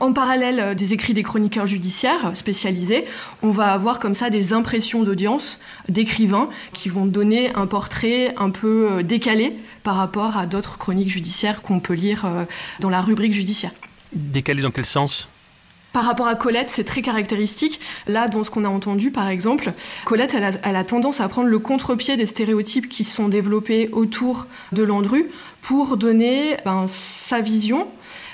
En 0.00 0.12
parallèle 0.12 0.60
euh, 0.60 0.74
des 0.74 0.92
écrits 0.92 1.14
des 1.14 1.22
chroniqueurs 1.22 1.66
judiciaires 1.66 2.32
spécialisés, 2.34 3.04
on 3.42 3.50
va 3.50 3.72
avoir 3.72 4.00
comme 4.00 4.14
ça 4.14 4.30
des 4.30 4.52
impressions 4.52 5.02
d'audience 5.02 5.60
d'écrivains 5.88 6.48
qui 6.72 6.88
vont 6.88 7.06
donner 7.06 7.54
un 7.54 7.66
portrait 7.66 8.34
un 8.36 8.50
peu 8.50 8.90
euh, 8.90 9.02
décalé 9.02 9.54
par 9.82 9.96
rapport 9.96 10.36
à 10.36 10.46
d'autres 10.46 10.78
chroniques 10.78 11.10
judiciaires 11.10 11.62
qu'on 11.62 11.80
peut 11.80 11.94
lire 11.94 12.46
dans 12.78 12.88
la 12.90 13.00
rubrique 13.00 13.32
judiciaire. 13.32 13.72
Décalé 14.12 14.62
dans 14.62 14.70
quel 14.70 14.84
sens? 14.86 15.28
Par 15.92 16.04
rapport 16.04 16.26
à 16.26 16.34
Colette, 16.34 16.70
c'est 16.70 16.84
très 16.84 17.02
caractéristique. 17.02 17.80
Là, 18.06 18.28
dans 18.28 18.44
ce 18.44 18.50
qu'on 18.50 18.64
a 18.64 18.68
entendu, 18.68 19.10
par 19.10 19.28
exemple, 19.28 19.72
Colette, 20.04 20.34
elle 20.34 20.44
a, 20.44 20.50
elle 20.62 20.86
tendance 20.86 21.20
à 21.20 21.28
prendre 21.28 21.48
le 21.48 21.58
contre-pied 21.58 22.16
des 22.16 22.26
stéréotypes 22.26 22.88
qui 22.88 23.04
sont 23.04 23.28
développés 23.28 23.88
autour 23.92 24.46
de 24.72 24.82
Landru 24.82 25.30
pour 25.60 25.96
donner 25.96 26.56
ben, 26.64 26.86
sa 26.86 27.40
vision. 27.40 27.88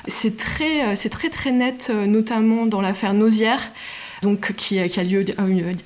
C'est 0.06 0.36
très, 0.36 0.96
c'est 0.96 1.10
très 1.10 1.28
très 1.28 1.52
net, 1.52 1.88
euh, 1.90 2.06
notamment 2.06 2.66
dans 2.66 2.80
l'affaire 2.80 3.12
Nausière 3.12 3.60
donc 4.22 4.52
qui, 4.56 4.78
a 4.78 5.04
lieu 5.04 5.24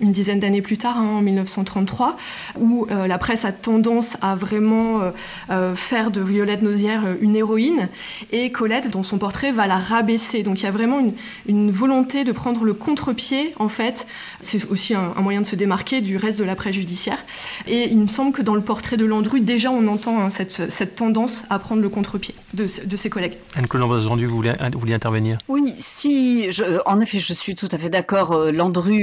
une, 0.01 0.13
dizaine 0.13 0.41
d'années 0.41 0.63
plus 0.63 0.79
tard, 0.79 0.99
hein, 0.99 1.19
en 1.19 1.23
1933, 1.23 2.17
où 2.59 2.87
euh, 2.91 3.07
la 3.07 3.19
presse 3.19 3.45
a 3.45 3.53
tendance 3.53 4.17
à 4.21 4.35
vraiment 4.35 5.01
euh, 5.01 5.11
euh, 5.51 5.75
faire 5.75 6.11
de 6.11 6.21
Violette 6.21 6.63
Nausière 6.63 7.05
une 7.21 7.37
héroïne, 7.37 7.89
et 8.31 8.51
Colette, 8.51 8.91
dans 8.91 9.03
son 9.03 9.19
portrait, 9.19 9.53
va 9.53 9.67
la 9.67 9.79
rabaisser. 9.79 10.43
Donc 10.43 10.61
il 10.61 10.65
y 10.65 10.67
a 10.67 10.71
vraiment 10.71 11.01
une, 11.47 11.71
volonté 11.71 12.25
de 12.25 12.33
prendre 12.33 12.65
le 12.65 12.75
contre-pied, 12.75 13.53
en 13.59 13.69
fait. 13.69 14.07
C'est 14.41 14.71
aussi 14.71 14.95
un, 14.95 15.15
moyen 15.21 15.41
de 15.41 15.47
se 15.47 15.57
démarquer 15.57 16.01
du 16.01 16.17
reste 16.17 16.39
de 16.39 16.45
la 16.45 16.57
presse 16.57 16.75
judiciaire. 16.75 17.19
Et 17.67 17.89
il 17.91 17.99
me 17.99 18.09
semble 18.09 18.33
que 18.33 18.43
dans 18.43 18.55
le 18.55 18.61
portrait 18.61 18.97
de 18.97 19.05
Landru, 19.05 19.41
déjà 19.41 19.71
on 19.71 19.87
entend 19.89 20.21
hein, 20.21 20.31
cette, 20.31 20.95
tendance 20.97 21.45
à 21.51 21.59
prendre 21.59 21.81
le 21.81 21.89
contre-pied 21.89 22.35
de, 22.55 22.67
ses 22.67 23.11
collègues. 23.11 23.35
Anne 23.57 23.67
Colomb-Rendu, 23.67 24.27
vous 24.27 24.37
voulez, 24.37 24.53
intervenir? 24.93 25.39
Oui, 25.49 25.73
si, 25.77 26.49
en 26.87 27.01
effet, 27.01 27.19
je 27.19 27.33
suis 27.33 27.55
tout 27.55 27.69
à 27.71 27.79
fait 27.79 27.91
d'accord 27.91 28.22
euh, 28.31 28.53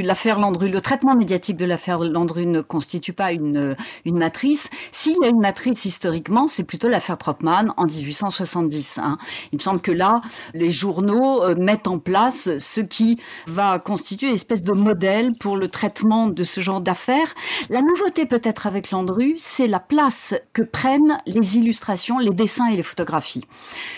l'affaire 0.03 0.39
Landru, 0.39 0.69
le 0.69 0.81
traitement 0.81 1.15
médiatique 1.15 1.57
de 1.57 1.65
l'affaire 1.65 1.99
Landru 1.99 2.45
ne 2.45 2.61
constitue 2.61 3.13
pas 3.13 3.33
une, 3.33 3.75
une 4.05 4.17
matrice. 4.17 4.69
S'il 4.91 5.17
y 5.21 5.25
a 5.25 5.27
une 5.27 5.41
matrice 5.41 5.85
historiquement, 5.85 6.47
c'est 6.47 6.63
plutôt 6.63 6.87
l'affaire 6.87 7.17
Tropman 7.17 7.73
en 7.77 7.85
1870. 7.85 8.99
Hein. 8.99 9.17
Il 9.51 9.57
me 9.57 9.61
semble 9.61 9.81
que 9.81 9.91
là, 9.91 10.21
les 10.53 10.71
journaux 10.71 11.43
euh, 11.43 11.55
mettent 11.55 11.87
en 11.87 11.99
place 11.99 12.57
ce 12.57 12.81
qui 12.81 13.19
va 13.47 13.79
constituer 13.79 14.29
une 14.29 14.35
espèce 14.35 14.63
de 14.63 14.71
modèle 14.71 15.33
pour 15.39 15.57
le 15.57 15.67
traitement 15.67 16.27
de 16.27 16.43
ce 16.43 16.61
genre 16.61 16.81
d'affaires. 16.81 17.35
La 17.69 17.81
nouveauté 17.81 18.25
peut-être 18.25 18.67
avec 18.67 18.91
Landru, 18.91 19.35
c'est 19.37 19.67
la 19.67 19.79
place 19.79 20.33
que 20.53 20.61
prennent 20.61 21.17
les 21.25 21.57
illustrations, 21.57 22.19
les 22.19 22.31
dessins 22.31 22.67
et 22.67 22.75
les 22.75 22.83
photographies. 22.83 23.45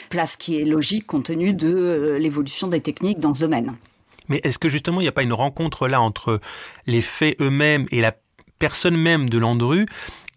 Place 0.10 0.36
qui 0.36 0.60
est 0.60 0.66
logique 0.66 1.08
compte 1.08 1.26
tenu 1.26 1.54
de 1.54 1.74
euh, 1.74 2.18
l'évolution 2.18 2.68
des 2.68 2.82
techniques 2.82 3.20
dans 3.20 3.34
ce 3.34 3.42
domaine. 3.42 3.76
Mais 4.28 4.40
est-ce 4.44 4.60
que 4.60 4.70
justement 4.70 5.02
il 5.02 5.06
n'y 5.06 5.10
a 5.10 5.14
pas 5.14 5.24
une 5.24 5.34
rencontre 5.34 5.88
là 5.88 6.02
entre 6.02 6.40
les 6.86 7.02
faits 7.02 7.40
eux-mêmes 7.42 7.86
et 7.92 8.02
la 8.02 8.16
personne 8.60 8.96
même 8.96 9.30
de 9.30 9.40
Landru 9.40 9.88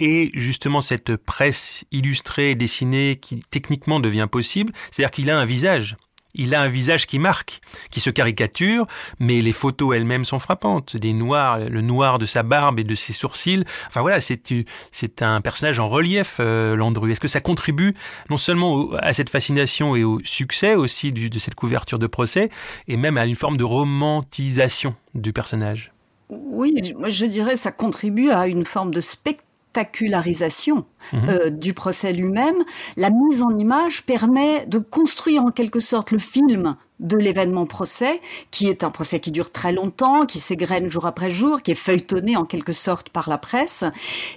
et 0.01 0.31
justement 0.33 0.81
cette 0.81 1.17
presse 1.17 1.85
illustrée, 1.93 2.55
dessinée 2.55 3.17
qui 3.17 3.41
techniquement 3.51 4.01
devient 4.01 4.29
possible, 4.31 4.73
c'est-à-dire 4.91 5.11
qu'il 5.11 5.31
a 5.31 5.39
un 5.39 5.45
visage 5.45 5.97
il 6.35 6.55
a 6.55 6.61
un 6.61 6.69
visage 6.69 7.07
qui 7.07 7.19
marque, 7.19 7.61
qui 7.91 8.01
se 8.01 8.11
caricature, 8.11 8.87
mais 9.21 9.41
les 9.41 9.53
photos 9.53 9.97
elles-mêmes 9.97 10.25
sont 10.25 10.39
frappantes. 10.39 10.97
Des 10.97 11.13
noirs, 11.13 11.59
le 11.59 11.81
noir 11.81 12.19
de 12.19 12.27
sa 12.27 12.43
barbe 12.43 12.79
et 12.79 12.85
de 12.85 12.95
ses 12.95 13.13
sourcils. 13.13 13.65
Enfin 13.89 14.01
voilà, 14.01 14.21
c'est 14.21 15.23
un 15.23 15.41
personnage 15.41 15.81
en 15.81 15.89
relief, 15.89 16.39
euh, 16.41 16.77
Landru. 16.77 17.13
Est-ce 17.13 17.21
que 17.21 17.29
ça 17.29 17.41
contribue 17.41 17.95
non 18.31 18.37
seulement 18.37 18.91
à 18.99 19.13
cette 19.13 19.31
fascination 19.31 19.97
et 19.97 20.05
au 20.05 20.21
succès 20.25 20.75
aussi 20.75 21.13
de 21.13 21.39
cette 21.39 21.55
couverture 21.55 21.99
de 21.99 22.07
procès, 22.07 22.51
et 22.89 22.97
même 22.97 23.17
à 23.17 23.27
une 23.27 23.35
forme 23.35 23.57
de 23.57 23.65
romantisation 23.65 24.95
du 25.15 25.33
personnage? 25.33 25.93
Oui, 26.29 26.75
je 27.09 27.27
dirais 27.27 27.57
ça 27.57 27.71
contribue 27.71 28.31
à 28.31 28.49
une 28.49 28.65
forme 28.65 28.93
de 28.93 29.01
spectacle 29.01 29.45
spectacularisation 29.75 30.85
mhm. 31.13 31.29
euh, 31.29 31.51
du 31.51 31.75
procès 31.75 32.13
lui-même, 32.13 32.57
la 32.97 33.11
mise 33.11 33.43
en 33.43 33.59
image 33.59 34.05
permet 34.05 34.67
de 34.67 34.79
construire 34.79 35.43
en 35.43 35.51
quelque 35.51 35.81
sorte 35.81 36.13
le 36.13 36.19
film 36.19 36.77
de 37.01 37.17
l'événement 37.17 37.67
procès, 37.67 38.21
qui 38.51 38.69
est 38.69 38.85
un 38.85 38.91
procès 38.91 39.19
qui 39.19 39.33
dure 39.33 39.51
très 39.51 39.73
longtemps, 39.73 40.27
qui 40.27 40.39
s'égrène 40.39 40.91
jour 40.91 41.07
après 41.07 41.31
jour, 41.31 41.61
qui 41.61 41.73
est 41.73 41.77
feuilletonné 41.77 42.37
en 42.37 42.45
quelque 42.45 42.73
sorte 42.73 43.09
par 43.09 43.29
la 43.29 43.37
presse. 43.37 43.85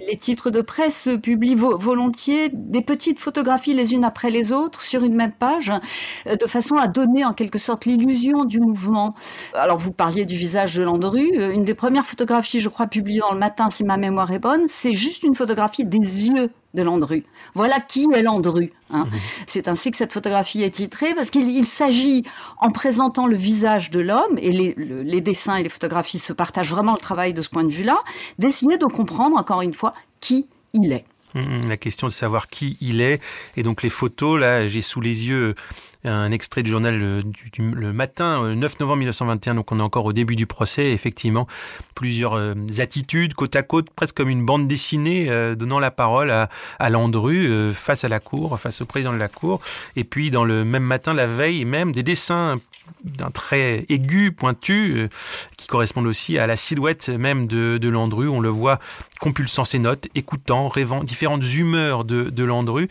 Les 0.08 0.16
titres 0.16 0.50
de 0.50 0.60
presse 0.60 1.08
publient 1.22 1.54
volontiers 1.54 2.50
des 2.52 2.82
petites 2.82 3.20
photographies 3.20 3.74
les 3.74 3.94
unes 3.94 4.04
après 4.04 4.30
les 4.30 4.50
autres 4.50 4.82
sur 4.82 5.04
une 5.04 5.14
même 5.14 5.32
page, 5.32 5.72
euh, 6.26 6.36
de 6.36 6.46
façon 6.46 6.76
à 6.76 6.88
donner 6.88 7.24
en 7.24 7.32
quelque 7.32 7.58
sorte 7.58 7.84
l'illusion 7.84 8.44
du 8.44 8.60
mouvement. 8.60 9.14
Alors 9.54 9.78
vous 9.78 9.92
parliez 9.92 10.24
du 10.24 10.36
visage 10.36 10.74
de 10.74 10.82
Landru, 10.82 11.30
euh, 11.36 11.52
une 11.52 11.64
des 11.64 11.74
premières 11.74 12.06
photographies, 12.06 12.60
je 12.60 12.68
crois, 12.68 12.86
publiées 12.86 13.20
dans 13.20 13.32
le 13.32 13.38
matin, 13.38 13.70
si 13.70 13.84
ma 13.84 13.96
mémoire 13.96 14.32
est 14.32 14.38
bonne, 14.40 14.66
c'est 14.68 14.94
juste 14.94 15.22
une 15.22 15.34
photographie 15.34 15.84
des 15.84 16.28
yeux 16.28 16.50
de 16.74 16.82
Landru. 16.82 17.24
Voilà 17.54 17.80
qui 17.80 18.06
est 18.12 18.22
Landru. 18.22 18.72
Hein. 18.90 19.06
Mhm. 19.10 19.18
C'est 19.46 19.68
ainsi 19.68 19.90
que 19.90 19.96
cette 19.96 20.12
photographie 20.12 20.62
est 20.62 20.70
titrée, 20.70 21.14
parce 21.14 21.30
qu'il 21.30 21.66
s'agit, 21.66 22.24
en 22.58 22.70
présentant 22.70 23.26
le 23.26 23.36
visage 23.36 23.90
de 23.90 24.00
l'homme, 24.00 24.38
et 24.38 24.50
les, 24.50 25.20
dessins 25.20 25.56
et 25.56 25.62
les 25.62 25.68
photographies 25.68 26.18
se 26.18 26.32
partagent 26.32 26.70
vraiment 26.70 26.92
le 26.92 27.00
travail 27.00 27.32
de 27.32 27.42
ce 27.42 27.48
point 27.48 27.64
de 27.64 27.72
vue-là, 27.72 27.98
d'essayer 28.38 28.78
de 28.78 28.86
comprendre, 28.86 29.36
encore 29.36 29.62
une 29.62 29.74
fois, 29.74 29.94
qui 30.20 30.46
il 30.74 30.92
est. 30.92 31.04
Mhm, 31.34 31.62
la 31.68 31.76
question 31.76 32.06
de 32.06 32.12
savoir 32.12 32.48
qui 32.48 32.76
il 32.80 33.00
est, 33.00 33.20
et 33.56 33.62
donc 33.62 33.82
les 33.82 33.90
photos, 33.90 34.40
là, 34.40 34.68
j'ai 34.68 34.80
sous 34.80 35.00
les 35.00 35.28
yeux 35.28 35.54
un 36.04 36.30
extrait 36.30 36.62
du 36.62 36.70
journal 36.70 36.96
le, 36.98 37.22
le 37.58 37.92
matin, 37.92 38.54
9 38.54 38.72
euh, 38.72 38.76
novembre 38.80 38.98
1921, 38.98 39.56
donc 39.56 39.72
on 39.72 39.78
est 39.80 39.82
encore 39.82 40.04
au 40.04 40.12
début 40.12 40.36
du 40.36 40.46
procès, 40.46 40.92
effectivement, 40.92 41.46
plusieurs 41.94 42.34
euh, 42.34 42.54
attitudes 42.78 43.34
côte 43.34 43.56
à 43.56 43.62
côte, 43.62 43.90
presque 43.90 44.16
comme 44.16 44.28
une 44.28 44.44
bande 44.44 44.68
dessinée, 44.68 45.28
euh, 45.28 45.56
donnant 45.56 45.80
la 45.80 45.90
parole 45.90 46.30
à, 46.30 46.48
Landru 46.88 47.72
face 47.74 48.04
à 48.04 48.08
la 48.08 48.20
cour, 48.20 48.58
face 48.58 48.80
au 48.80 48.86
président 48.86 49.12
de 49.12 49.18
la 49.18 49.28
cour, 49.28 49.60
et 49.96 50.04
puis 50.04 50.30
dans 50.30 50.44
le 50.44 50.64
même 50.64 50.84
matin, 50.84 51.14
la 51.14 51.26
veille 51.26 51.64
même, 51.64 51.92
des 51.92 52.02
dessins 52.02 52.56
d'un 53.04 53.30
trait 53.30 53.84
aigu, 53.90 54.32
pointu, 54.32 55.08
qui 55.58 55.66
correspondent 55.66 56.06
aussi 56.06 56.38
à 56.38 56.46
la 56.46 56.56
silhouette 56.56 57.10
même 57.10 57.46
de, 57.46 57.88
Landru. 57.88 58.28
On 58.28 58.40
le 58.40 58.48
voit 58.48 58.78
compulsant 59.20 59.64
ses 59.64 59.78
notes, 59.78 60.08
écoutant, 60.14 60.68
rêvant, 60.68 61.04
différentes 61.04 61.44
humeurs 61.54 62.06
de 62.06 62.44
Landru. 62.44 62.88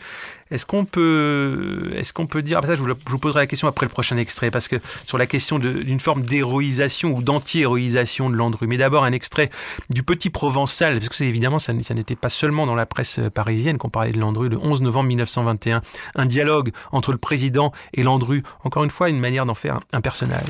Est-ce 0.50 0.66
qu'on 0.66 0.84
peut, 0.84 1.92
est-ce 1.94 2.12
qu'on 2.12 2.26
peut 2.26 2.42
dire, 2.42 2.60
ah, 2.62 2.66
ça 2.66 2.74
je 2.74 2.82
vous, 2.82 3.18
poserai 3.18 3.40
la 3.40 3.46
question 3.46 3.68
après 3.68 3.86
le 3.86 3.90
prochain 3.90 4.16
extrait, 4.16 4.50
parce 4.50 4.68
que 4.68 4.76
sur 5.06 5.18
la 5.18 5.26
question 5.26 5.58
d'une 5.58 6.00
forme 6.00 6.22
d'héroïsation 6.22 7.14
ou 7.14 7.22
d'anti-héroïsation 7.22 8.30
de 8.30 8.36
Landru, 8.36 8.66
mais 8.66 8.78
d'abord 8.78 9.04
un 9.04 9.12
extrait 9.12 9.50
du 9.90 10.02
Petit 10.02 10.30
Provençal, 10.30 10.94
parce 10.94 11.08
que 11.08 11.14
c'est 11.14 11.26
évidemment 11.26 11.58
ça, 11.58 11.72
ça 11.80 11.94
n'était 11.94 12.16
pas 12.16 12.28
seulement 12.28 12.66
dans 12.66 12.74
la 12.74 12.86
presse 12.86 13.20
parisienne 13.34 13.78
qu'on 13.78 13.90
parlait 13.90 14.12
de 14.12 14.18
Landru, 14.18 14.48
le 14.48 14.58
11 14.58 14.82
novembre 14.82 15.08
1921, 15.08 15.82
un 16.14 16.26
dialogue 16.26 16.72
entre 16.92 17.12
le 17.12 17.18
président 17.18 17.72
et 17.94 18.02
Landru, 18.02 18.42
encore 18.64 18.84
une 18.84 18.90
fois 18.90 19.08
une 19.08 19.20
manière 19.20 19.46
d'en 19.46 19.54
faire 19.54 19.80
un 19.92 20.00
personnage. 20.00 20.42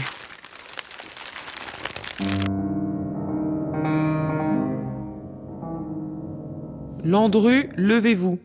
Landru, 7.04 7.68
levez-vous. 7.76 8.38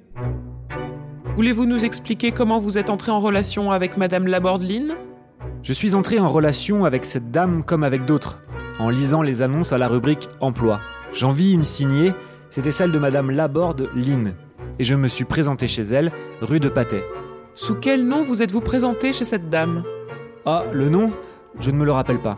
Voulez-vous 1.35 1.65
nous 1.65 1.83
expliquer 1.83 2.31
comment 2.31 2.59
vous 2.59 2.77
êtes 2.77 2.91
entré 2.91 3.11
en 3.11 3.19
relation 3.19 3.71
avec 3.71 3.97
Madame 3.97 4.27
Labordeline 4.27 4.93
Je 5.63 5.73
suis 5.73 5.95
entré 5.95 6.19
en 6.19 6.27
relation 6.27 6.85
avec 6.85 7.05
cette 7.05 7.31
dame 7.31 7.63
comme 7.63 7.83
avec 7.83 8.05
d'autres, 8.05 8.37
en 8.77 8.89
lisant 8.89 9.23
les 9.23 9.41
annonces 9.41 9.73
à 9.73 9.79
la 9.79 9.87
rubrique 9.87 10.29
Emploi. 10.41 10.79
J'en 11.11 11.31
vis 11.31 11.53
une 11.53 11.63
signée, 11.63 12.13
c'était 12.51 12.69
celle 12.69 12.91
de 12.91 12.99
Madame 12.99 13.31
Labordeline, 13.31 14.35
et 14.77 14.83
je 14.83 14.93
me 14.93 15.07
suis 15.07 15.25
présenté 15.25 15.65
chez 15.65 15.81
elle, 15.81 16.11
rue 16.41 16.59
de 16.59 16.69
Patay. 16.69 17.03
Sous 17.55 17.75
quel 17.75 18.05
nom 18.05 18.23
vous 18.23 18.43
êtes-vous 18.43 18.61
présenté 18.61 19.11
chez 19.11 19.25
cette 19.25 19.49
dame? 19.49 19.83
Ah, 20.45 20.65
le 20.71 20.89
nom? 20.89 21.11
Je 21.59 21.71
ne 21.71 21.77
me 21.77 21.85
le 21.85 21.93
rappelle 21.93 22.19
pas. 22.19 22.37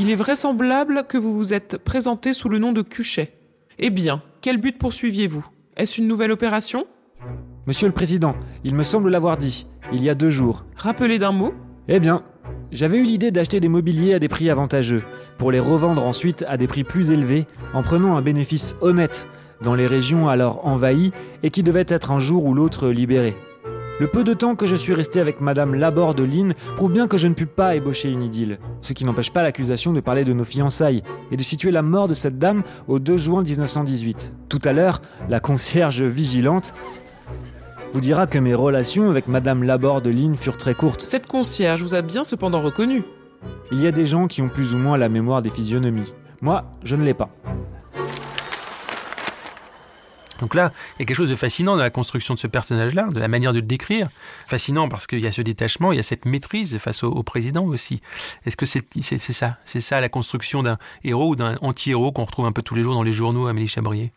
Il 0.00 0.10
est 0.10 0.16
vraisemblable 0.16 1.04
que 1.08 1.16
vous 1.16 1.36
vous 1.36 1.54
êtes 1.54 1.78
présenté 1.78 2.32
sous 2.32 2.48
le 2.48 2.58
nom 2.58 2.72
de 2.72 2.82
Cuchet. 2.82 3.34
Eh 3.78 3.90
bien, 3.90 4.20
quel 4.40 4.56
but 4.56 4.78
poursuiviez-vous? 4.78 5.46
Est-ce 5.82 6.00
une 6.00 6.06
nouvelle 6.06 6.30
opération? 6.30 6.86
Monsieur 7.66 7.88
le 7.88 7.92
Président, 7.92 8.36
il 8.62 8.76
me 8.76 8.84
semble 8.84 9.10
l'avoir 9.10 9.36
dit, 9.36 9.66
il 9.92 10.00
y 10.00 10.10
a 10.10 10.14
deux 10.14 10.30
jours. 10.30 10.64
Rappelez 10.76 11.18
d'un 11.18 11.32
mot? 11.32 11.54
Eh 11.88 11.98
bien, 11.98 12.22
j'avais 12.70 12.98
eu 12.98 13.02
l'idée 13.02 13.32
d'acheter 13.32 13.58
des 13.58 13.68
mobiliers 13.68 14.14
à 14.14 14.20
des 14.20 14.28
prix 14.28 14.48
avantageux, 14.48 15.02
pour 15.38 15.50
les 15.50 15.58
revendre 15.58 16.06
ensuite 16.06 16.44
à 16.46 16.56
des 16.56 16.68
prix 16.68 16.84
plus 16.84 17.10
élevés, 17.10 17.46
en 17.74 17.82
prenant 17.82 18.16
un 18.16 18.22
bénéfice 18.22 18.76
honnête 18.80 19.26
dans 19.60 19.74
les 19.74 19.88
régions 19.88 20.28
alors 20.28 20.64
envahies 20.64 21.10
et 21.42 21.50
qui 21.50 21.64
devaient 21.64 21.84
être 21.88 22.12
un 22.12 22.20
jour 22.20 22.44
ou 22.44 22.54
l'autre 22.54 22.88
libérées. 22.88 23.36
Le 24.02 24.08
peu 24.08 24.24
de 24.24 24.34
temps 24.34 24.56
que 24.56 24.66
je 24.66 24.74
suis 24.74 24.94
resté 24.94 25.20
avec 25.20 25.40
Madame 25.40 25.76
Laborde 25.76 26.18
de 26.18 26.24
Lynn 26.24 26.54
prouve 26.74 26.92
bien 26.92 27.06
que 27.06 27.16
je 27.16 27.28
ne 27.28 27.34
pus 27.34 27.46
pas 27.46 27.76
ébaucher 27.76 28.10
une 28.10 28.24
idylle, 28.24 28.58
ce 28.80 28.94
qui 28.94 29.04
n'empêche 29.04 29.30
pas 29.30 29.44
l'accusation 29.44 29.92
de 29.92 30.00
parler 30.00 30.24
de 30.24 30.32
nos 30.32 30.42
fiançailles 30.42 31.04
et 31.30 31.36
de 31.36 31.42
situer 31.44 31.70
la 31.70 31.82
mort 31.82 32.08
de 32.08 32.14
cette 32.14 32.36
dame 32.36 32.64
au 32.88 32.98
2 32.98 33.16
juin 33.16 33.44
1918. 33.44 34.32
Tout 34.48 34.58
à 34.64 34.72
l'heure, 34.72 35.02
la 35.28 35.38
concierge 35.38 36.02
vigilante 36.02 36.74
vous 37.92 38.00
dira 38.00 38.26
que 38.26 38.40
mes 38.40 38.54
relations 38.54 39.08
avec 39.08 39.28
Madame 39.28 39.62
Laborde 39.62 40.04
de 40.04 40.10
Lynn 40.10 40.34
furent 40.34 40.56
très 40.56 40.74
courtes. 40.74 41.02
Cette 41.02 41.28
concierge 41.28 41.80
vous 41.80 41.94
a 41.94 42.02
bien 42.02 42.24
cependant 42.24 42.60
reconnu. 42.60 43.04
Il 43.70 43.80
y 43.80 43.86
a 43.86 43.92
des 43.92 44.04
gens 44.04 44.26
qui 44.26 44.42
ont 44.42 44.48
plus 44.48 44.74
ou 44.74 44.78
moins 44.78 44.96
la 44.96 45.08
mémoire 45.08 45.42
des 45.42 45.50
physionomies. 45.50 46.12
Moi, 46.40 46.64
je 46.82 46.96
ne 46.96 47.04
l'ai 47.04 47.14
pas. 47.14 47.28
Donc 50.42 50.56
là, 50.56 50.72
il 50.96 50.98
y 50.98 51.02
a 51.04 51.06
quelque 51.06 51.16
chose 51.16 51.30
de 51.30 51.36
fascinant 51.36 51.76
dans 51.76 51.82
la 51.84 51.90
construction 51.90 52.34
de 52.34 52.38
ce 52.40 52.48
personnage-là, 52.48 53.10
de 53.10 53.20
la 53.20 53.28
manière 53.28 53.52
de 53.52 53.60
le 53.60 53.66
décrire. 53.66 54.08
Fascinant 54.48 54.88
parce 54.88 55.06
qu'il 55.06 55.20
y 55.20 55.26
a 55.28 55.30
ce 55.30 55.40
détachement, 55.40 55.92
il 55.92 55.96
y 55.96 56.00
a 56.00 56.02
cette 56.02 56.24
maîtrise 56.24 56.78
face 56.78 57.04
au, 57.04 57.22
président 57.22 57.64
aussi. 57.64 58.02
Est-ce 58.44 58.56
que 58.56 58.66
c'est 58.66 58.82
ça? 59.18 59.58
C'est 59.64 59.80
ça 59.80 60.00
la 60.00 60.08
construction 60.08 60.64
d'un 60.64 60.78
héros 61.04 61.30
ou 61.30 61.36
d'un 61.36 61.56
anti-héros 61.60 62.10
qu'on 62.10 62.24
retrouve 62.24 62.46
un 62.46 62.52
peu 62.52 62.62
tous 62.62 62.74
les 62.74 62.82
jours 62.82 62.94
dans 62.94 63.04
les 63.04 63.12
journaux, 63.12 63.46
Amélie 63.46 63.68
Chabrier? 63.68 64.10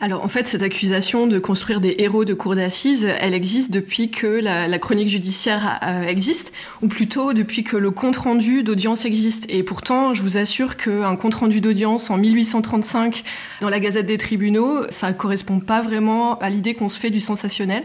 Alors 0.00 0.24
en 0.24 0.28
fait, 0.28 0.46
cette 0.46 0.62
accusation 0.62 1.26
de 1.26 1.38
construire 1.38 1.80
des 1.80 1.96
héros 1.98 2.24
de 2.24 2.34
cour 2.34 2.54
d'assises, 2.54 3.08
elle 3.20 3.34
existe 3.34 3.70
depuis 3.70 4.10
que 4.10 4.26
la, 4.26 4.78
chronique 4.78 5.08
judiciaire 5.08 5.80
euh, 5.82 6.02
existe, 6.02 6.52
ou 6.82 6.88
plutôt 6.88 7.32
depuis 7.32 7.64
que 7.64 7.76
le 7.76 7.90
compte-rendu 7.90 8.62
d'audience 8.62 9.04
existe. 9.04 9.46
Et 9.48 9.62
pourtant, 9.62 10.14
je 10.14 10.22
vous 10.22 10.36
assure 10.36 10.76
qu'un 10.76 11.16
compte-rendu 11.16 11.60
d'audience 11.60 12.10
en 12.10 12.18
1835 12.18 13.24
dans 13.60 13.70
la 13.70 13.80
Gazette 13.80 14.06
des 14.06 14.18
tribunaux, 14.18 14.82
ça 14.90 15.12
correspond 15.12 15.60
pas 15.60 15.80
vraiment 15.80 16.38
à 16.38 16.50
l'idée 16.50 16.74
qu'on 16.74 16.88
se 16.88 16.98
fait 16.98 17.10
du 17.10 17.20
sensationnel. 17.20 17.84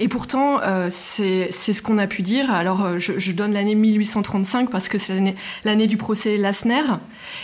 Et 0.00 0.08
pourtant, 0.08 0.60
euh, 0.62 0.88
c'est 0.90 1.50
ce 1.50 1.82
qu'on 1.82 1.98
a 1.98 2.06
pu 2.06 2.22
dire. 2.22 2.52
Alors, 2.52 2.84
euh, 2.84 2.98
je, 2.98 3.32
donne 3.32 3.52
l'année 3.52 3.74
1835 3.74 4.70
parce 4.70 4.88
que 4.88 4.96
c'est 4.96 5.34
l'année 5.64 5.86
du 5.86 5.96
procès 5.96 6.36
Lassner, 6.36 6.82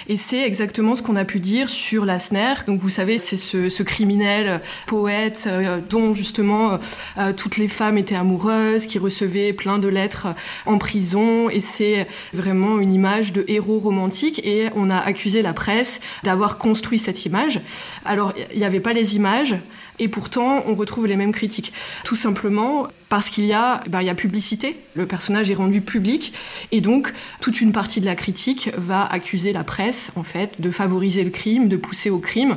et 0.09 0.17
c'est 0.17 0.43
exactement 0.43 0.95
ce 0.95 1.03
qu'on 1.03 1.17
a 1.17 1.25
pu 1.25 1.41
dire 1.41 1.69
sur 1.69 2.05
Lassner. 2.05 2.55
Donc, 2.67 2.81
vous 2.81 2.89
savez, 2.89 3.19
c'est 3.19 3.37
ce 3.69 3.83
criminel 3.83 4.61
poète 4.87 5.49
euh, 5.51 5.81
dont 5.89 6.15
justement 6.15 6.79
euh, 7.19 7.33
toutes 7.33 7.57
les 7.57 7.69
femmes 7.69 7.99
étaient 7.99 8.17
amoureuses, 8.17 8.87
qui 8.87 8.99
recevait 8.99 9.53
plein 9.53 9.79
de 9.79 9.89
lettres 9.89 10.29
en 10.67 10.79
prison. 10.79 11.51
Et 11.51 11.61
c'est 11.61 12.07
vraiment 12.33 12.79
une 12.79 12.93
image 12.93 13.33
de 13.33 13.45
héros 13.49 13.79
romantique. 13.79 14.41
Et 14.45 14.69
on 14.75 14.91
a 14.91 14.99
accusé 14.99 15.43
la 15.43 15.53
presse 15.53 16.01
d'avoir 16.25 16.59
construit 16.59 16.99
cette 16.99 17.25
image. 17.27 17.61
Alors, 18.05 18.33
il 18.53 18.59
n'y 18.59 18.65
avait 18.65 18.81
pas 18.81 18.93
les 18.93 19.17
images. 19.17 19.57
Et 19.99 20.09
pourtant, 20.09 20.63
on 20.67 20.75
retrouve 20.75 21.07
les 21.07 21.17
mêmes 21.17 21.33
critiques. 21.33 21.73
Tout 22.05 22.17
simplement 22.17 22.89
parce 23.11 23.29
qu'il 23.29 23.45
y 23.45 23.53
a, 23.53 23.83
ben, 23.89 24.01
y 24.01 24.09
a 24.09 24.15
publicité. 24.15 24.77
Le 24.95 25.05
personnage 25.05 25.51
est 25.51 25.55
rendu 25.55 25.83
public. 25.83 26.33
Et 26.73 26.81
donc, 26.81 27.13
toute 27.41 27.61
une 27.61 27.73
partie 27.73 28.01
de 28.01 28.07
la 28.07 28.15
critique 28.15 28.71
va 28.79 29.05
accuser 29.05 29.53
la 29.53 29.63
presse, 29.63 30.13
en 30.17 30.23
fait, 30.23 30.61
de 30.61 30.71
favoriser 30.71 31.23
le 31.23 31.31
crime, 31.31 31.69
de 31.69 31.77
pousser 31.77 32.09
au 32.09 32.19
crime 32.19 32.57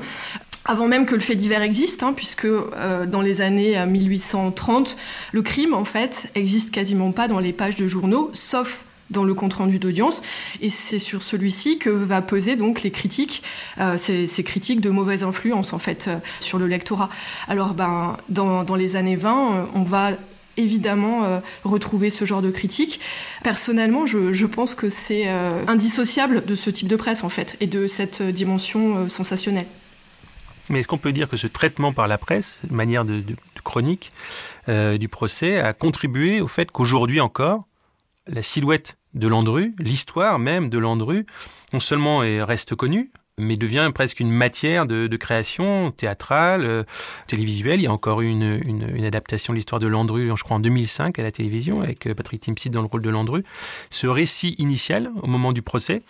avant 0.66 0.88
même 0.88 1.06
que 1.06 1.16
le 1.16 1.22
fait 1.22 1.36
divers 1.36 1.62
existe, 1.62 2.04
hein, 2.04 2.14
puisque 2.14 2.46
euh, 2.46 3.06
dans 3.06 3.22
les 3.22 3.42
années 3.42 3.86
1830, 3.86 4.90
euh, 4.90 5.02
le 5.34 5.42
crime, 5.42 5.74
en 5.74 5.86
fait, 5.86 6.30
existe 6.36 6.72
quasiment 6.72 7.12
pas 7.12 7.28
dans 7.28 7.40
les 7.40 7.54
pages 7.54 7.76
de 7.76 7.88
journaux, 7.88 8.32
sauf 8.34 8.86
dans 9.10 9.26
le 9.26 9.34
compte 9.34 9.54
rendu 9.54 9.78
d'audience, 9.78 10.24
et 10.62 10.70
c'est 10.70 10.98
sur 10.98 11.22
celui-ci 11.22 11.78
que 11.78 11.90
va 11.90 12.22
peser 12.22 12.56
donc 12.56 12.82
les 12.82 12.92
critiques, 12.92 13.44
euh, 13.80 13.98
ces, 13.98 14.44
critiques 14.44 14.82
de 14.82 14.90
mauvaise 14.90 15.24
influence 15.24 15.74
en 15.74 15.80
fait 15.80 16.10
sur 16.40 16.58
le 16.58 16.68
lectorat. 16.68 17.10
Alors 17.48 17.74
ben 17.74 18.18
dans, 18.30 18.64
dans 18.64 18.76
les 18.76 18.96
années 18.96 19.18
20, 19.18 19.70
on 19.76 19.84
va 19.84 20.12
évidemment 20.56 21.42
retrouver 21.64 22.10
ce 22.10 22.26
genre 22.26 22.42
de 22.42 22.50
critiques. 22.50 23.02
Personnellement, 23.44 24.08
je, 24.08 24.34
je 24.34 24.46
pense 24.46 24.74
que 24.74 24.90
c'est 24.90 25.28
indissociable 25.68 26.46
de 26.46 26.56
ce 26.56 26.70
type 26.70 26.88
de 26.88 26.96
presse 26.96 27.24
en 27.24 27.30
fait 27.30 27.56
et 27.60 27.68
de 27.68 27.86
cette 27.88 28.22
dimension 28.22 29.10
sensationnelle. 29.10 29.68
Mais 30.70 30.80
est-ce 30.80 30.88
qu'on 30.88 30.98
peut 30.98 31.12
dire 31.12 31.30
que 31.30 31.38
ce 31.38 31.48
traitement 31.48 31.94
par 31.94 32.08
la 32.08 32.18
presse, 32.18 32.62
manière 32.70 33.06
de, 33.06 33.24
chronique 33.64 34.12
euh, 34.70 34.98
du 34.98 35.10
procès, 35.10 35.60
a 35.60 35.74
contribué 35.74 36.42
au 36.42 36.48
fait 36.48 36.72
qu'aujourd'hui 36.72 37.20
encore, 37.20 37.66
la 38.28 38.42
silhouette 38.42 38.98
de 39.14 39.28
Landru, 39.28 39.74
l'histoire 39.80 40.40
même 40.40 40.70
de 40.70 40.78
Landru, 40.78 41.26
non 41.74 41.80
seulement 41.80 42.20
reste 42.20 42.76
connue, 42.76 43.12
mais 43.38 43.56
devient 43.58 43.90
presque 43.94 44.20
une 44.20 44.32
matière 44.32 44.86
de, 44.86 45.08
création 45.18 45.92
théâtrale, 45.92 46.66
euh, 46.66 46.84
télévisuelle. 47.28 47.80
Il 47.80 47.84
y 47.84 47.88
a 47.88 47.92
encore 47.92 48.22
eu 48.22 48.30
une, 48.30 49.06
adaptation 49.06 49.54
de 49.54 49.56
l'histoire 49.56 49.80
de 49.80 49.88
Landru, 49.88 50.32
je 50.36 50.44
crois 50.44 50.58
en 50.58 50.60
2005 50.60 51.18
à 51.20 51.24
la 51.24 51.32
télévision, 51.32 51.82
avec 51.82 52.08
euh, 52.08 52.14
Patrick 52.14 52.42
Timsit 52.42 52.70
dans 52.70 52.82
le 52.82 52.88
rôle 52.88 53.02
de 53.02 53.10
Landru. 53.10 53.44
Ce 53.90 54.08
récit 54.08 54.56
initial, 54.60 55.10
au 55.22 55.28
moment 55.28 55.52
du 55.52 55.62
procès, 55.62 56.04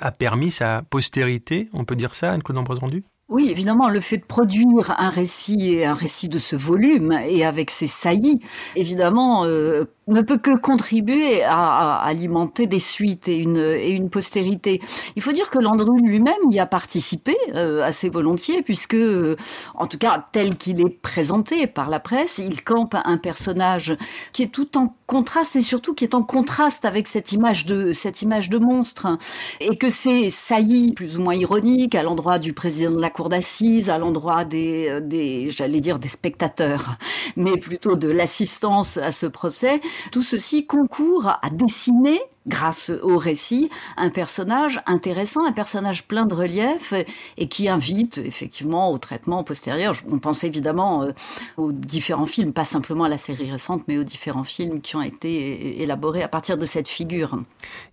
a 0.00 0.10
permis 0.10 0.50
sa 0.50 0.82
postérité, 0.88 1.68
on 1.72 1.84
peut 1.84 1.96
dire 1.96 2.14
ça, 2.14 2.32
Anne-Claude 2.32 2.58
Ambroise-Rendu 2.58 3.04
oui, 3.32 3.50
évidemment, 3.50 3.88
le 3.88 4.00
fait 4.00 4.18
de 4.18 4.24
produire 4.24 4.94
un 4.98 5.08
récit 5.08 5.74
et 5.74 5.86
un 5.86 5.94
récit 5.94 6.28
de 6.28 6.38
ce 6.38 6.54
volume 6.54 7.12
et 7.12 7.46
avec 7.46 7.70
ses 7.70 7.86
saillies, 7.86 8.40
évidemment, 8.76 9.46
euh, 9.46 9.84
ne 10.06 10.20
peut 10.20 10.36
que 10.36 10.58
contribuer 10.58 11.42
à, 11.42 12.02
alimenter 12.02 12.66
des 12.66 12.78
suites 12.78 13.28
et 13.28 13.38
une, 13.38 14.10
postérité. 14.10 14.80
Il 15.16 15.22
faut 15.22 15.32
dire 15.32 15.48
que 15.48 15.58
Landru 15.58 15.96
lui-même 16.02 16.34
y 16.50 16.58
a 16.58 16.66
participé 16.66 17.34
euh, 17.54 17.82
assez 17.82 18.10
volontiers, 18.10 18.62
puisque, 18.62 18.94
euh, 18.94 19.36
en 19.74 19.86
tout 19.86 19.98
cas, 19.98 20.26
tel 20.32 20.56
qu'il 20.56 20.80
est 20.80 21.00
présenté 21.00 21.66
par 21.66 21.88
la 21.88 22.00
presse, 22.00 22.36
il 22.38 22.62
campe 22.62 22.96
un 23.02 23.16
personnage 23.16 23.96
qui 24.32 24.42
est 24.42 24.52
tout 24.52 24.76
en 24.76 24.94
contraste 25.12 25.56
et 25.56 25.60
surtout 25.60 25.92
qui 25.92 26.04
est 26.04 26.14
en 26.14 26.22
contraste 26.22 26.86
avec 26.86 27.06
cette 27.06 27.32
image 27.32 27.66
de 27.66 27.92
cette 27.92 28.22
image 28.22 28.48
de 28.48 28.56
monstre, 28.56 29.18
et 29.60 29.76
que 29.76 29.90
ces 29.90 30.30
saillies 30.30 30.94
plus 30.94 31.18
ou 31.18 31.22
moins 31.22 31.34
ironiques 31.34 31.94
à 31.94 32.02
l'endroit 32.02 32.38
du 32.38 32.54
président 32.54 32.92
de 32.92 33.00
la 33.00 33.10
cour 33.10 33.28
d'assises, 33.28 33.90
à 33.90 33.98
l'endroit 33.98 34.46
des, 34.46 34.88
euh, 34.88 35.00
des 35.02 35.50
j'allais 35.50 35.80
dire 35.80 35.98
des 35.98 36.08
spectateurs, 36.08 36.96
mais 37.36 37.58
plutôt 37.58 37.94
de 37.94 38.08
l'assistance 38.08 38.96
à 38.96 39.12
ce 39.12 39.26
procès, 39.26 39.82
tout 40.12 40.22
ceci 40.22 40.66
concourt 40.66 41.28
à 41.28 41.50
dessiner 41.50 42.18
grâce 42.46 42.90
au 43.02 43.18
récit, 43.18 43.70
un 43.96 44.10
personnage 44.10 44.80
intéressant, 44.86 45.46
un 45.46 45.52
personnage 45.52 46.04
plein 46.04 46.26
de 46.26 46.34
relief 46.34 46.94
et 47.36 47.48
qui 47.48 47.68
invite 47.68 48.18
effectivement 48.18 48.92
au 48.92 48.98
traitement 48.98 49.44
postérieur. 49.44 49.94
On 50.10 50.18
pense 50.18 50.44
évidemment 50.44 51.02
euh, 51.02 51.12
aux 51.56 51.72
différents 51.72 52.26
films, 52.26 52.52
pas 52.52 52.64
simplement 52.64 53.04
à 53.04 53.08
la 53.08 53.18
série 53.18 53.50
récente, 53.50 53.84
mais 53.88 53.98
aux 53.98 54.04
différents 54.04 54.44
films 54.44 54.80
qui 54.80 54.96
ont 54.96 55.02
été 55.02 55.82
élaborés 55.82 56.22
à 56.22 56.28
partir 56.28 56.58
de 56.58 56.66
cette 56.66 56.88
figure. 56.88 57.38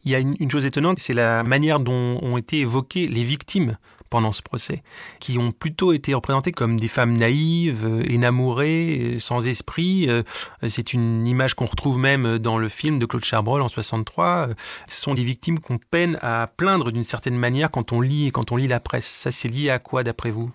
Il 0.05 0.12
y 0.12 0.15
a 0.15 0.19
une, 0.19 0.49
chose 0.49 0.65
étonnante, 0.65 0.99
c'est 0.99 1.13
la 1.13 1.43
manière 1.43 1.79
dont 1.79 2.19
ont 2.21 2.38
été 2.38 2.59
évoquées 2.59 3.07
les 3.07 3.23
victimes 3.23 3.77
pendant 4.10 4.32
ce 4.32 4.41
procès, 4.41 4.84
qui 5.19 5.38
ont 5.38 5.52
plutôt 5.52 5.93
été 5.93 6.13
représentées 6.13 6.52
comme 6.52 6.80
des 6.80 6.88
femmes 6.88 7.15
naïves, 7.15 7.86
euh, 7.86 8.04
énamourées, 8.10 9.15
euh, 9.15 9.19
sans 9.19 9.48
esprit. 9.48 10.10
Euh, 10.10 10.24
c'est 10.67 10.93
une 10.93 11.28
image 11.28 11.54
qu'on 11.54 11.65
retrouve 11.65 11.98
même 11.98 12.38
dans 12.39 12.58
le 12.58 12.69
film 12.69 13.00
de 13.00 13.06
Claude 13.06 13.24
Chabrol 13.24 13.62
en 13.62 13.67
63. 13.67 14.50
Ce 14.88 15.02
sont 15.02 15.13
des 15.13 15.24
victimes 15.24 15.60
qu'on 15.60 15.78
peine 15.78 16.17
à 16.22 16.48
plaindre 16.48 16.91
d'une 16.91 17.04
certaine 17.04 17.38
manière 17.38 17.72
quand 17.72 17.91
on 17.91 18.02
lit 18.02 18.32
quand 18.32 18.52
on 18.52 18.58
lit 18.58 18.67
la 18.67 18.80
presse. 18.80 19.08
Ça, 19.08 19.32
c'est 19.32 19.48
lié 19.48 19.69
à 19.69 19.80
quoi 19.80 20.04
d'après 20.04 20.32
vous? 20.32 20.50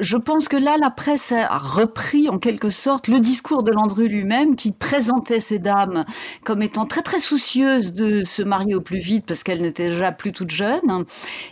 Je 0.00 0.16
pense 0.16 0.48
que 0.48 0.56
là, 0.56 0.76
la 0.80 0.90
presse 0.90 1.30
a 1.30 1.56
repris 1.56 2.28
en 2.28 2.38
quelque 2.38 2.70
sorte 2.70 3.06
le 3.06 3.20
discours 3.20 3.62
de 3.62 3.70
Landru 3.70 4.08
lui-même, 4.08 4.56
qui 4.56 4.72
présentait 4.72 5.38
ces 5.38 5.60
dames 5.60 6.04
comme 6.42 6.62
étant 6.62 6.84
très 6.84 7.02
très 7.02 7.20
soucieuses 7.20 7.94
de 7.94 8.24
se 8.24 8.42
marier 8.42 8.74
au 8.74 8.80
plus 8.80 8.98
vite 8.98 9.24
parce 9.24 9.44
qu'elles 9.44 9.62
n'étaient 9.62 9.90
déjà 9.90 10.10
plus 10.10 10.32
toutes 10.32 10.50
jeunes, 10.50 11.04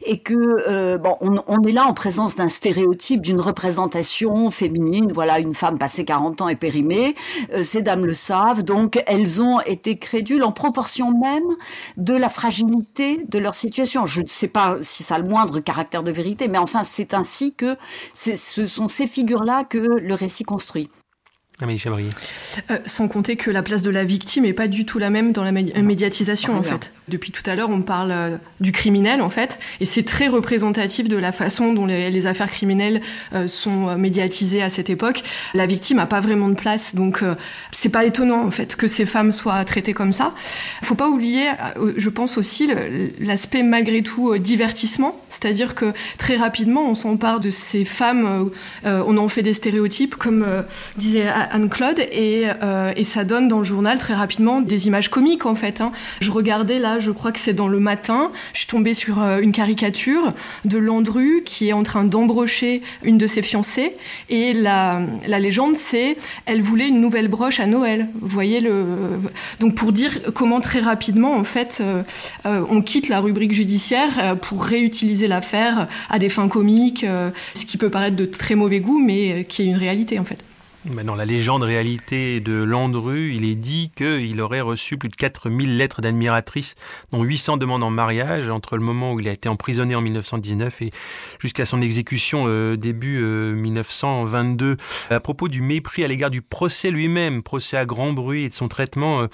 et 0.04 0.18
que 0.18 0.34
euh, 0.68 0.98
bon, 0.98 1.16
on, 1.20 1.62
est 1.62 1.72
là 1.72 1.86
en 1.86 1.94
présence 1.94 2.34
d'un 2.34 2.48
stéréotype, 2.48 3.20
d'une 3.20 3.40
représentation 3.40 4.50
féminine. 4.50 5.12
Voilà, 5.12 5.38
une 5.38 5.54
femme 5.54 5.78
passée 5.78 6.04
40 6.04 6.42
ans 6.42 6.48
et 6.48 6.56
périmée. 6.56 7.14
Euh, 7.52 7.62
ces 7.62 7.82
dames 7.82 8.04
le 8.04 8.12
savent, 8.12 8.64
donc 8.64 9.00
elles 9.06 9.40
ont 9.40 9.60
été 9.60 9.98
crédules 9.98 10.42
en 10.42 10.52
proportion 10.52 11.12
même 11.12 11.56
de 11.96 12.14
la 12.14 12.28
fragilité 12.28 13.24
de 13.28 13.38
leur 13.38 13.54
situation. 13.54 14.04
Je 14.06 14.22
ne 14.22 14.26
sais 14.26 14.48
pas 14.48 14.78
si 14.80 15.04
ça 15.04 15.14
a 15.14 15.18
le 15.18 15.28
moindre 15.28 15.60
caractère 15.60 16.02
de 16.02 16.10
vérité, 16.10 16.48
mais 16.48 16.58
enfin, 16.58 16.82
c'est 16.82 17.14
ainsi 17.14 17.54
que 17.54 17.76
c'est 18.12 18.31
ce 18.34 18.66
sont 18.66 18.88
ces 18.88 19.06
figures-là 19.06 19.64
que 19.64 19.78
le 19.78 20.14
récit 20.14 20.44
construit. 20.44 20.88
Euh, 21.62 22.78
sans 22.84 23.08
compter 23.08 23.36
que 23.36 23.50
la 23.50 23.62
place 23.62 23.82
de 23.82 23.90
la 23.90 24.04
victime 24.04 24.44
est 24.44 24.52
pas 24.52 24.68
du 24.68 24.84
tout 24.84 24.98
la 24.98 25.10
même 25.10 25.32
dans 25.32 25.44
la 25.44 25.52
médiatisation 25.52 26.56
en 26.56 26.62
fait. 26.62 26.92
Depuis 27.08 27.32
tout 27.32 27.42
à 27.46 27.54
l'heure, 27.54 27.70
on 27.70 27.82
parle 27.82 28.10
euh, 28.12 28.36
du 28.60 28.72
criminel 28.72 29.20
en 29.20 29.28
fait, 29.28 29.58
et 29.80 29.84
c'est 29.84 30.04
très 30.04 30.28
représentatif 30.28 31.08
de 31.08 31.16
la 31.16 31.32
façon 31.32 31.72
dont 31.72 31.86
les, 31.86 32.26
affaires 32.26 32.50
criminelles 32.50 33.00
euh, 33.34 33.48
sont 33.48 33.96
médiatisées 33.96 34.62
à 34.62 34.70
cette 34.70 34.90
époque. 34.90 35.22
La 35.54 35.66
victime 35.66 35.98
a 35.98 36.06
pas 36.06 36.20
vraiment 36.20 36.48
de 36.48 36.54
place, 36.54 36.94
donc 36.94 37.24
c'est 37.70 37.88
pas 37.88 38.04
étonnant 38.04 38.44
en 38.44 38.50
fait 38.50 38.76
que 38.76 38.86
ces 38.86 39.06
femmes 39.06 39.32
soient 39.32 39.64
traitées 39.64 39.94
comme 39.94 40.12
ça. 40.12 40.34
Faut 40.82 40.94
pas 40.94 41.08
oublier, 41.08 41.46
je 41.96 42.08
pense 42.08 42.38
aussi 42.38 42.70
l'aspect 43.18 43.62
malgré 43.62 44.02
tout 44.02 44.38
divertissement, 44.38 45.20
c'est-à-dire 45.28 45.74
que 45.74 45.92
très 46.18 46.36
rapidement 46.36 46.88
on 46.88 46.94
s'empare 46.94 47.40
de 47.40 47.50
ces 47.50 47.84
femmes, 47.84 48.50
on 48.84 49.16
en 49.16 49.28
fait 49.28 49.42
des 49.42 49.52
stéréotypes 49.52 50.14
comme 50.14 50.46
disait 50.96 51.28
Anne-Claude 51.52 52.00
et, 52.10 52.46
euh, 52.62 52.92
et, 52.96 53.04
ça 53.04 53.24
donne 53.24 53.46
dans 53.46 53.58
le 53.58 53.64
journal 53.64 53.98
très 53.98 54.14
rapidement 54.14 54.60
des 54.60 54.86
images 54.86 55.08
comiques 55.08 55.46
en 55.46 55.54
fait. 55.54 55.80
Hein. 55.80 55.92
Je 56.20 56.30
regardais 56.30 56.78
là, 56.78 56.98
je 56.98 57.10
crois 57.10 57.30
que 57.30 57.38
c'est 57.38 57.52
dans 57.52 57.68
le 57.68 57.78
matin, 57.78 58.32
je 58.54 58.60
suis 58.60 58.68
tombée 58.68 58.94
sur 58.94 59.22
euh, 59.22 59.40
une 59.40 59.52
caricature 59.52 60.32
de 60.64 60.78
Landru 60.78 61.42
qui 61.44 61.68
est 61.68 61.72
en 61.72 61.82
train 61.82 62.04
d'embrocher 62.04 62.82
une 63.02 63.18
de 63.18 63.26
ses 63.26 63.42
fiancées 63.42 63.96
et 64.30 64.54
la, 64.54 65.00
la 65.26 65.38
légende 65.38 65.76
c'est 65.76 66.16
elle 66.46 66.62
voulait 66.62 66.88
une 66.88 67.00
nouvelle 67.00 67.28
broche 67.28 67.60
à 67.60 67.66
Noël. 67.66 68.08
Vous 68.20 68.28
voyez 68.28 68.60
le 68.60 69.18
donc 69.60 69.74
pour 69.74 69.92
dire 69.92 70.32
comment 70.34 70.60
très 70.60 70.80
rapidement 70.80 71.34
en 71.34 71.44
fait 71.44 71.82
euh, 71.82 72.64
on 72.70 72.80
quitte 72.82 73.08
la 73.08 73.20
rubrique 73.20 73.52
judiciaire 73.52 74.36
pour 74.40 74.64
réutiliser 74.64 75.28
l'affaire 75.28 75.88
à 76.08 76.18
des 76.18 76.28
fins 76.28 76.48
comiques, 76.48 77.04
ce 77.54 77.66
qui 77.66 77.76
peut 77.76 77.90
paraître 77.90 78.16
de 78.16 78.24
très 78.24 78.54
mauvais 78.54 78.80
goût 78.80 79.00
mais 79.00 79.44
qui 79.44 79.62
est 79.62 79.66
une 79.66 79.76
réalité 79.76 80.18
en 80.18 80.24
fait. 80.24 80.38
Dans 80.84 81.14
la 81.14 81.24
légende 81.24 81.62
réalité 81.62 82.40
de 82.40 82.54
Landru, 82.54 83.32
il 83.34 83.44
est 83.44 83.54
dit 83.54 83.92
qu'il 83.94 84.40
aurait 84.40 84.60
reçu 84.60 84.98
plus 84.98 85.08
de 85.08 85.14
4000 85.14 85.76
lettres 85.76 86.00
d'admiratrices, 86.00 86.74
dont 87.12 87.22
800 87.22 87.56
demandes 87.56 87.84
en 87.84 87.90
mariage, 87.90 88.50
entre 88.50 88.76
le 88.76 88.82
moment 88.82 89.12
où 89.12 89.20
il 89.20 89.28
a 89.28 89.32
été 89.32 89.48
emprisonné 89.48 89.94
en 89.94 90.00
1919 90.00 90.82
et 90.82 90.90
jusqu'à 91.38 91.66
son 91.66 91.80
exécution 91.80 92.46
euh, 92.48 92.76
début 92.76 93.22
1922. 93.22 94.66
Euh, 94.66 94.76
à 95.14 95.20
propos 95.20 95.46
du 95.46 95.62
mépris 95.62 96.02
à 96.02 96.08
l'égard 96.08 96.30
du 96.30 96.42
procès 96.42 96.90
lui-même, 96.90 97.44
procès 97.44 97.76
à 97.76 97.84
grand 97.84 98.12
bruit 98.12 98.44
et 98.46 98.48
de 98.48 98.52
son 98.52 98.66
traitement, 98.66 99.20
euh, 99.20 99.26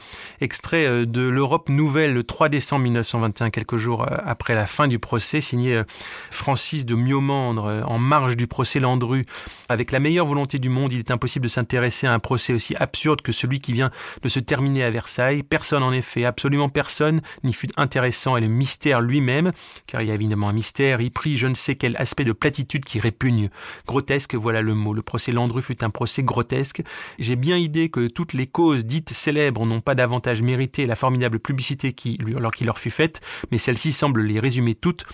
extrait 0.42 1.06
de 1.06 1.22
l'Europe 1.22 1.70
Nouvelle 1.70 2.12
le 2.12 2.24
3 2.24 2.50
décembre 2.50 2.82
1921, 2.82 3.48
quelques 3.48 3.78
jours 3.78 4.06
après 4.06 4.54
la 4.54 4.66
fin 4.66 4.87
du 4.87 4.98
procès, 4.98 5.40
signé 5.40 5.82
Francis 6.30 6.84
de 6.84 6.94
Miomandre, 6.94 7.84
en 7.87 7.98
marge 7.98 8.37
du 8.37 8.46
procès 8.46 8.80
Landru. 8.80 9.24
Avec 9.70 9.92
la 9.92 9.98
meilleure 9.98 10.26
volonté 10.26 10.58
du 10.58 10.68
monde, 10.68 10.92
il 10.92 10.98
est 10.98 11.11
impossible 11.11 11.38
de 11.40 11.48
s'intéresser 11.48 12.07
à 12.07 12.12
un 12.12 12.18
procès 12.18 12.53
aussi 12.53 12.74
absurde 12.77 13.22
que 13.22 13.33
celui 13.33 13.61
qui 13.61 13.72
vient 13.72 13.90
de 14.22 14.29
se 14.29 14.40
terminer 14.40 14.85
à 14.85 14.90
Versailles. 14.90 15.42
Personne 15.42 15.83
en 15.83 15.92
effet, 15.92 16.24
absolument 16.24 16.68
personne, 16.68 17.20
n'y 17.44 17.53
fut 17.53 17.70
intéressant 17.77 18.37
et 18.37 18.40
le 18.40 18.48
mystère 18.48 19.01
lui-même, 19.01 19.53
car 19.87 20.03
il 20.03 20.09
y 20.09 20.11
a 20.11 20.14
évidemment 20.14 20.48
un 20.48 20.53
mystère, 20.53 21.01
y 21.01 21.11
prit 21.11 21.37
je 21.37 21.46
ne 21.46 21.55
sais 21.55 21.77
quel 21.77 21.96
aspect 21.96 22.24
de 22.24 22.33
platitude 22.33 22.85
qui 22.85 23.01
répugne. 23.01 23.51
Grotesque, 23.87 24.35
voilà 24.35 24.62
le 24.62 24.74
mot. 24.74 24.92
Le 24.94 25.03
procès 25.03 25.33
Landru 25.33 25.62
fut 25.62 25.85
un 25.85 25.90
procès 25.90 26.22
grotesque. 26.22 26.83
J'ai 27.18 27.37
bien 27.37 27.57
idée 27.57 27.88
que 27.88 28.09
toutes 28.09 28.33
les 28.33 28.46
causes 28.46 28.85
dites 28.85 29.11
célèbres 29.11 29.66
n'ont 29.66 29.81
pas 29.81 29.94
davantage 29.94 30.42
mérité 30.42 30.87
la 30.87 30.94
formidable 30.94 31.38
publicité 31.38 31.92
qui, 31.92 32.18
alors 32.37 32.53
leur 32.61 32.79
fut 32.79 32.90
faite, 32.90 33.20
mais 33.51 33.59
celle-ci 33.59 33.92
semble 33.92 34.22
les 34.22 34.40
résumer 34.40 34.74
toutes 34.74 35.05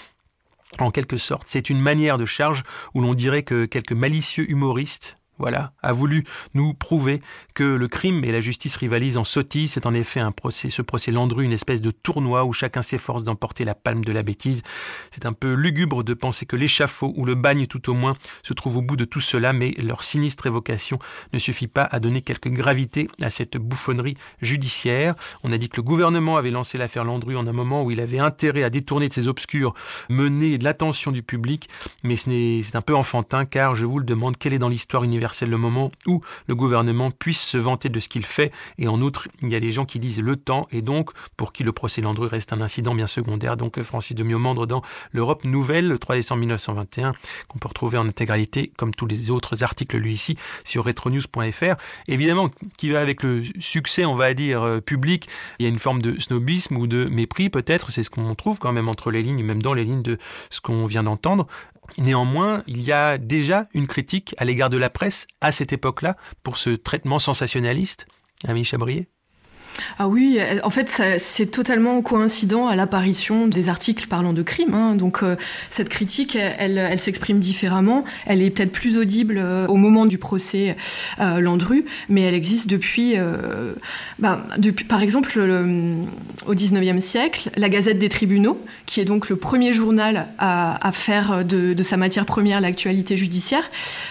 en 0.79 0.91
quelque 0.91 1.17
sorte. 1.17 1.45
C'est 1.47 1.71
une 1.71 1.81
manière 1.81 2.19
de 2.19 2.25
charge 2.25 2.63
où 2.95 3.01
l'on 3.01 3.15
dirait 3.15 3.43
que 3.43 3.65
quelques 3.65 3.93
malicieux 3.93 4.51
humoristes 4.51 5.19
voilà, 5.39 5.73
a 5.83 5.93
voulu 5.93 6.25
nous 6.55 6.75
prouver 6.75 7.21
que 7.55 7.65
le 7.65 7.89
crime 7.89 8.25
et 8.25 8.31
la 8.31 8.41
justice 8.41 8.77
rivalisent 8.77 9.17
en 9.17 9.25
sottise. 9.25 9.73
C'est 9.73 9.87
en 9.87 9.95
effet 9.95 10.21
un 10.21 10.31
procès, 10.31 10.71
ce 10.71 10.81
procès 10.81 11.11
Landru, 11.11 11.45
une 11.45 11.53
espèce 11.53 11.83
de 11.83 11.91
tournoi 11.91 12.45
où 12.45 12.53
chacun 12.53 12.83
s'efforce 12.83 13.25
d'emporter 13.25 13.65
la 13.65 13.75
palme 13.75 14.05
de 14.05 14.13
la 14.13 14.23
bêtise. 14.23 14.63
C'est 15.11 15.27
un 15.27 15.33
peu 15.33 15.55
lugubre 15.55 16.05
de 16.05 16.15
penser 16.15 16.47
que 16.47 16.55
l'échafaud 16.55 17.13
ou 17.17 17.25
le 17.25 17.35
bagne 17.35 17.67
tout 17.67 17.91
au 17.91 17.95
moins 17.95 18.17
se 18.45 18.55
trouve 18.55 18.77
au 18.77 18.83
bout 18.83 18.97
de 18.97 19.05
tout 19.05 19.21
cela, 19.21 19.53
mais 19.53 19.73
leur 19.73 20.05
sinistre 20.05 20.47
évocation 20.47 21.01
ne 21.33 21.39
suffit 21.41 21.67
pas 21.67 21.85
à 21.85 21.99
donner 21.99 22.23
quelque 22.23 22.49
gravité 22.49 23.09
à 23.21 23.29
cette 23.29 23.57
bouffonnerie 23.57 24.17
judiciaire. 24.41 25.17
On 25.43 25.51
a 25.51 25.59
dit 25.59 25.69
que 25.69 25.79
le 25.79 25.83
gouvernement 25.83 26.37
avait 26.37 26.53
lancé 26.53 26.79
l'affaire 26.79 27.05
Landru 27.05 27.37
en 27.37 27.47
un 27.47 27.53
moment 27.53 27.83
où 27.83 27.91
il 27.91 28.01
avait 28.01 28.21
intérêt 28.21 28.63
à 28.63 28.71
détourner 28.71 29.09
de 29.09 29.13
ses 29.13 29.27
obscurs 29.27 29.75
menées 30.09 30.59
l'attention 30.59 31.11
du 31.11 31.23
public, 31.25 31.69
mais 32.05 32.15
c'est 32.15 32.77
un 32.77 32.83
peu 32.83 32.95
enfantin 32.95 33.45
car 33.45 33.75
je 33.75 33.85
vous 33.85 33.99
le 33.99 34.05
demande, 34.05 34.37
quelle 34.37 34.55
est 34.55 34.59
dans 34.59 34.69
l'histoire 34.69 35.03
universelle 35.03 35.24
c'est 35.33 35.47
le 35.47 35.57
moment 35.57 35.91
où 36.07 36.21
le 36.47 36.55
gouvernement 36.55 37.11
puisse 37.11 37.41
se 37.41 37.57
vanter 37.57 37.89
de 37.89 37.99
ce 38.01 38.09
qu'il 38.09 38.27
fait. 38.27 38.53
Et 38.79 38.89
en 38.89 39.01
outre, 39.01 39.29
il 39.43 39.49
y 39.49 39.55
a 39.55 39.61
des 39.61 39.73
gens 39.73 39.87
qui 39.87 39.99
disent 39.99 40.21
le 40.21 40.37
temps, 40.37 40.67
et 40.71 40.83
donc 40.83 41.11
pour 41.37 41.53
qui 41.53 41.63
le 41.63 41.73
procès 41.73 42.03
Landru 42.03 42.27
reste 42.27 42.53
un 42.53 42.61
incident 42.61 42.95
bien 42.95 43.07
secondaire. 43.07 43.57
Donc 43.57 43.83
Francis 43.83 44.15
de 44.15 44.23
Miomandre 44.23 44.67
dans 44.67 44.83
l'Europe 45.13 45.45
Nouvelle, 45.45 45.89
le 45.89 45.99
3 45.99 46.17
décembre 46.17 46.41
1921, 46.41 47.15
qu'on 47.49 47.59
peut 47.59 47.69
retrouver 47.69 47.97
en 47.97 48.09
intégralité, 48.09 48.73
comme 48.77 48.95
tous 48.95 49.07
les 49.07 49.31
autres 49.31 49.63
articles 49.63 49.97
lui 49.97 50.13
ici, 50.13 50.37
sur 50.65 50.85
retronews.fr. 50.85 51.77
Évidemment, 52.09 52.51
qui 52.77 52.91
va 52.91 53.01
avec 53.01 53.23
le 53.23 53.43
succès, 53.61 54.05
on 54.05 54.15
va 54.15 54.35
dire, 54.35 54.63
euh, 54.63 54.81
public, 54.81 55.29
il 55.59 55.65
y 55.65 55.67
a 55.67 55.69
une 55.69 55.79
forme 55.79 56.03
de 56.03 56.19
snobisme 56.19 56.77
ou 56.77 56.87
de 56.87 57.05
mépris 57.05 57.51
peut-être, 57.51 57.91
c'est 57.91 58.03
ce 58.03 58.11
qu'on 58.11 58.35
trouve 58.35 58.59
quand 58.59 58.73
même 58.73 58.89
entre 58.89 59.11
les 59.11 59.23
lignes, 59.23 59.45
même 59.45 59.63
dans 59.63 59.75
les 59.75 59.85
lignes 59.85 60.03
de 60.03 60.19
ce 60.51 60.61
qu'on 60.61 60.87
vient 60.87 61.03
d'entendre. 61.03 61.47
Néanmoins, 61.99 62.63
il 62.67 62.83
y 62.83 62.93
a 62.93 63.19
déjà 63.19 63.69
une 63.75 63.87
critique 63.87 64.35
à 64.39 64.45
l'égard 64.45 64.71
de 64.71 64.77
la 64.77 64.91
presse 64.91 65.27
à 65.41 65.53
cette 65.53 65.73
époque-là 65.73 66.17
pour 66.43 66.59
ce 66.59 66.71
traitement 66.71 67.19
sensationnaliste. 67.19 68.07
Ami 68.47 68.65
Chabrier 68.65 69.09
ah 69.99 70.09
oui, 70.09 70.39
euh, 70.41 70.61
en 70.63 70.71
fait, 70.71 71.03
c'est 71.19 71.47
totalement 71.47 72.01
coïncident 72.03 72.69
à 72.69 72.77
l'apparition 72.77 73.49
des 73.49 73.69
articles 73.69 74.07
parlant 74.07 74.33
de 74.33 74.43
crime. 74.43 74.75
Hein. 74.75 74.95
Donc, 74.95 75.23
euh, 75.23 75.37
cette 75.71 75.89
critique, 75.89 76.37
elle, 76.37 76.79
elle 76.79 76.99
s'exprime 76.99 77.39
différemment. 77.39 78.05
Elle 78.27 78.43
est 78.43 78.51
peut-être 78.51 78.73
plus 78.73 78.97
audible 78.99 79.39
euh, 79.39 79.67
au 79.67 79.77
moment 79.77 80.07
du 80.07 80.19
procès 80.19 80.77
Landru, 81.19 81.85
mais 82.09 82.23
elle 82.23 82.35
existe 82.35 82.69
depuis, 82.69 83.15
bah, 84.19 84.47
depuis 84.59 84.85
par 84.85 85.03
exemple, 85.03 85.39
au 86.47 86.55
19e 86.55 87.01
siècle, 87.01 87.51
la 87.57 87.69
Gazette 87.69 87.99
des 87.99 88.09
tribunaux, 88.09 88.63
qui 88.87 89.01
est 89.01 89.05
donc 89.05 89.29
le 89.29 89.37
premier 89.37 89.73
journal 89.73 90.29
à, 90.39 90.91
faire 90.93 91.45
de, 91.45 91.73
de, 91.73 91.83
sa 91.83 91.97
matière 91.97 92.27
première 92.27 92.61
l'actualité 92.61 93.17
judiciaire, 93.17 93.65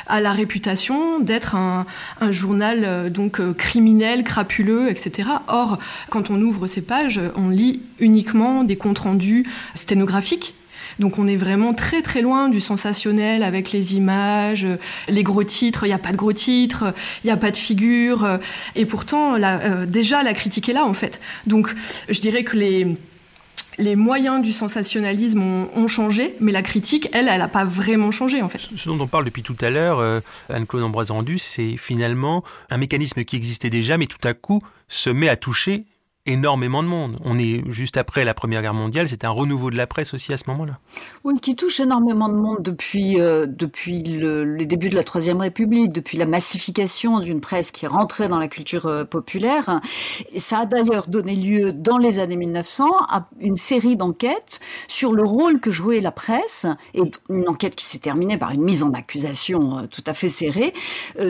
a 0.08 0.22
la 0.22 0.32
réputation 0.32 1.20
d'être 1.20 1.56
un, 1.56 1.86
un, 2.22 2.32
journal 2.32 3.12
donc 3.12 3.42
criminel, 3.56 4.24
crapuleux, 4.24 4.90
etc. 4.90 5.30
Or, 5.54 5.78
quand 6.10 6.32
on 6.32 6.42
ouvre 6.42 6.66
ces 6.66 6.82
pages, 6.82 7.22
on 7.36 7.50
lit 7.50 7.84
uniquement 8.00 8.64
des 8.64 8.76
comptes 8.76 8.98
rendus 8.98 9.46
sténographiques. 9.76 10.56
Donc 10.98 11.20
on 11.20 11.28
est 11.28 11.36
vraiment 11.36 11.76
très 11.76 12.02
très 12.02 12.22
loin 12.22 12.50
du 12.50 12.60
sensationnel 12.60 13.44
avec 13.44 13.72
les 13.72 13.96
images, 13.96 14.68
les 15.08 15.22
gros 15.22 15.44
titres. 15.44 15.86
Il 15.86 15.90
n'y 15.90 15.94
a 15.94 16.00
pas 16.00 16.12
de 16.12 16.18
gros 16.18 16.34
titres, 16.34 16.94
il 17.24 17.28
n'y 17.28 17.32
a 17.32 17.38
pas 17.38 17.52
de 17.52 17.58
figures. 17.58 18.40
Et 18.76 18.86
pourtant, 18.86 19.36
euh, 19.36 19.86
déjà 19.86 20.24
la 20.24 20.34
critique 20.34 20.70
est 20.70 20.74
là 20.74 20.86
en 20.86 20.94
fait. 20.94 21.22
Donc 21.46 21.74
je 22.10 22.20
dirais 22.20 22.44
que 22.44 22.58
les 22.58 22.98
les 23.78 23.96
moyens 23.96 24.42
du 24.42 24.52
sensationnalisme 24.52 25.42
ont, 25.42 25.88
changé, 25.88 26.36
mais 26.40 26.52
la 26.52 26.62
critique, 26.62 27.10
elle, 27.12 27.28
elle 27.28 27.40
n'a 27.40 27.48
pas 27.48 27.66
vraiment 27.66 28.12
changé 28.12 28.42
en 28.42 28.50
fait. 28.50 28.60
Ce 28.60 28.90
dont 28.90 29.00
on 29.00 29.08
parle 29.08 29.26
depuis 29.26 29.44
tout 29.44 29.56
à 29.62 29.70
l'heure, 29.70 30.00
euh, 30.00 30.22
Anne-Claude 30.50 30.84
Ambroise-Andus, 30.84 31.40
c'est 31.40 31.78
finalement 31.78 32.44
un 32.70 32.78
mécanisme 32.78 33.24
qui 33.24 33.36
existait 33.36 33.70
déjà, 33.70 33.98
mais 33.98 34.08
tout 34.08 34.26
à 34.26 34.34
coup 34.34 34.62
se 34.88 35.10
met 35.10 35.30
à 35.30 35.36
toucher 35.36 35.86
énormément 36.26 36.84
de 36.84 36.88
monde. 36.88 37.18
On 37.26 37.38
est 37.38 37.64
juste 37.70 37.98
après 37.98 38.24
la 38.24 38.34
Première 38.34 38.62
Guerre 38.62 38.74
mondiale, 38.74 39.10
c'est 39.10 39.26
un 39.26 39.30
renouveau 39.30 39.70
de 39.70 39.76
la 39.76 39.88
presse 39.88 40.14
aussi 40.14 40.32
à 40.32 40.38
ce 40.38 40.44
moment-là. 40.48 40.80
Oui, 41.26 41.34
qui 41.42 41.56
touche 41.56 41.82
énormément 41.82 42.30
de 42.30 42.36
monde 42.36 42.60
depuis, 42.62 43.20
euh, 43.20 43.46
depuis 43.46 44.04
le, 44.04 44.46
les 44.46 44.66
débuts 44.66 44.90
de 44.90 44.96
la 44.96 45.04
Troisième 45.04 45.42
République, 45.42 45.92
depuis 45.92 46.18
la 46.18 46.26
massification 46.26 47.20
d'une 47.20 47.42
presse 47.42 47.72
qui 47.72 47.86
est 47.86 47.90
rentrée 47.90 48.30
dans 48.30 48.40
la 48.40 48.48
culture 48.48 48.86
euh, 48.86 49.04
populaire. 49.04 49.82
Ça 50.38 50.60
a 50.60 50.66
d'ailleurs 50.66 51.08
donné 51.08 51.36
lieu, 51.36 51.74
dans 51.74 51.98
les 51.98 52.20
années 52.20 52.38
1900, 52.38 52.86
à 53.10 53.28
une 53.42 53.58
série 53.58 53.98
d'enquêtes 53.98 54.62
sur 54.88 55.12
le 55.12 55.24
rôle 55.24 55.60
que 55.60 55.72
jouait 55.72 56.00
la 56.00 56.12
presse, 56.12 56.66
et 56.94 57.02
une 57.30 57.50
enquête 57.50 57.76
qui 57.76 57.86
s'est 57.86 58.00
terminée 58.00 58.38
par 58.38 58.52
une 58.52 58.64
mise 58.64 58.84
en 58.84 58.94
accusation 58.94 59.80
euh, 59.80 59.88
tout 59.88 60.04
à 60.08 60.14
fait 60.14 60.30
serrée, 60.30 60.74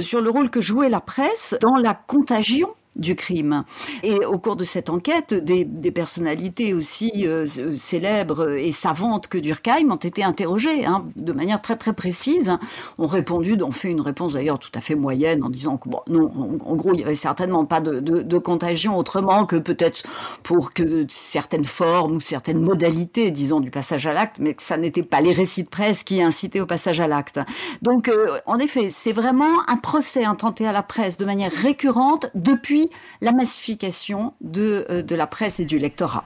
sur 0.02 0.22
le 0.22 0.30
rôle 0.30 0.50
que 0.52 0.62
jouait 0.62 0.90
la 0.90 1.02
presse 1.02 1.56
dans 1.62 1.76
la 1.76 1.96
contagion 1.96 2.70
du 2.96 3.16
crime. 3.16 3.64
Et 4.04 4.26
au 4.26 4.40
cours 4.40 4.56
de 4.56 4.64
cette 4.64 4.90
enquête, 4.90 5.34
des, 5.34 5.66
personnalités 5.92 6.74
aussi 6.74 7.28
euh, 7.28 7.46
célèbres 7.78 8.52
et 8.58 8.72
savantes 8.72 9.28
que 9.28 9.38
Durkheim 9.38 9.92
ont 9.92 9.96
été 9.96 10.24
interrogées 10.24 10.86
hein, 10.86 11.06
de 11.16 11.34
manière 11.34 11.62
très 11.62 11.76
très 11.76 11.94
précise. 11.94 12.58
Ont 12.98 13.08
répondu, 13.08 13.62
ont 13.62 13.72
fait 13.72 13.90
une 13.90 14.02
réponse 14.02 14.34
d'ailleurs 14.34 14.60
tout 14.60 14.72
à 14.74 14.82
fait 14.82 14.96
moyenne 14.96 15.44
en 15.44 15.50
disant 15.50 15.78
que 15.78 15.90
bon, 15.90 16.02
non, 16.08 16.32
en, 16.66 16.76
gros, 16.76 16.94
il 16.94 17.02
y 17.02 17.04
avait 17.04 17.16
certainement 17.16 17.66
pas 17.66 17.82
de, 17.82 18.00
de 18.00 18.38
contagion 18.38 18.98
autrement 18.98 19.46
que 19.46 19.56
peut-être 19.56 20.04
pour 20.42 20.74
que 20.74 21.06
certaines 21.10 21.66
formes 21.66 22.16
ou 22.16 22.20
certaines 22.20 22.62
modalités, 22.62 23.32
disons, 23.32 23.60
du 23.60 23.72
passage 23.72 24.08
à 24.08 24.14
l'acte, 24.14 24.38
mais 24.40 24.54
que 24.54 24.64
ça 24.64 24.78
n'était 24.78 25.04
pas 25.04 25.22
les 25.22 25.34
récits 25.34 25.64
de 25.64 25.70
presse 25.70 26.04
qui 26.04 26.22
incitaient 26.22 26.60
au 26.60 26.66
passage 26.66 27.00
à 27.00 27.08
l'acte. 27.08 27.40
Donc, 27.82 28.08
euh, 28.08 28.40
en 28.46 28.58
effet, 28.58 28.90
c'est 28.90 29.12
vraiment 29.12 29.68
un 29.68 29.78
procès 29.78 30.26
intenté 30.26 30.66
à 30.66 30.72
la 30.72 30.84
presse 30.84 31.18
de 31.18 31.26
manière 31.26 31.52
récurrente 31.52 32.30
depuis 32.36 32.83
la 33.22 33.32
massification 33.32 34.34
de, 34.42 34.86
euh, 34.90 35.02
de 35.02 35.16
la 35.16 35.28
presse 35.28 35.60
et 35.60 35.66
du 35.66 35.78
lectorat. 35.78 36.24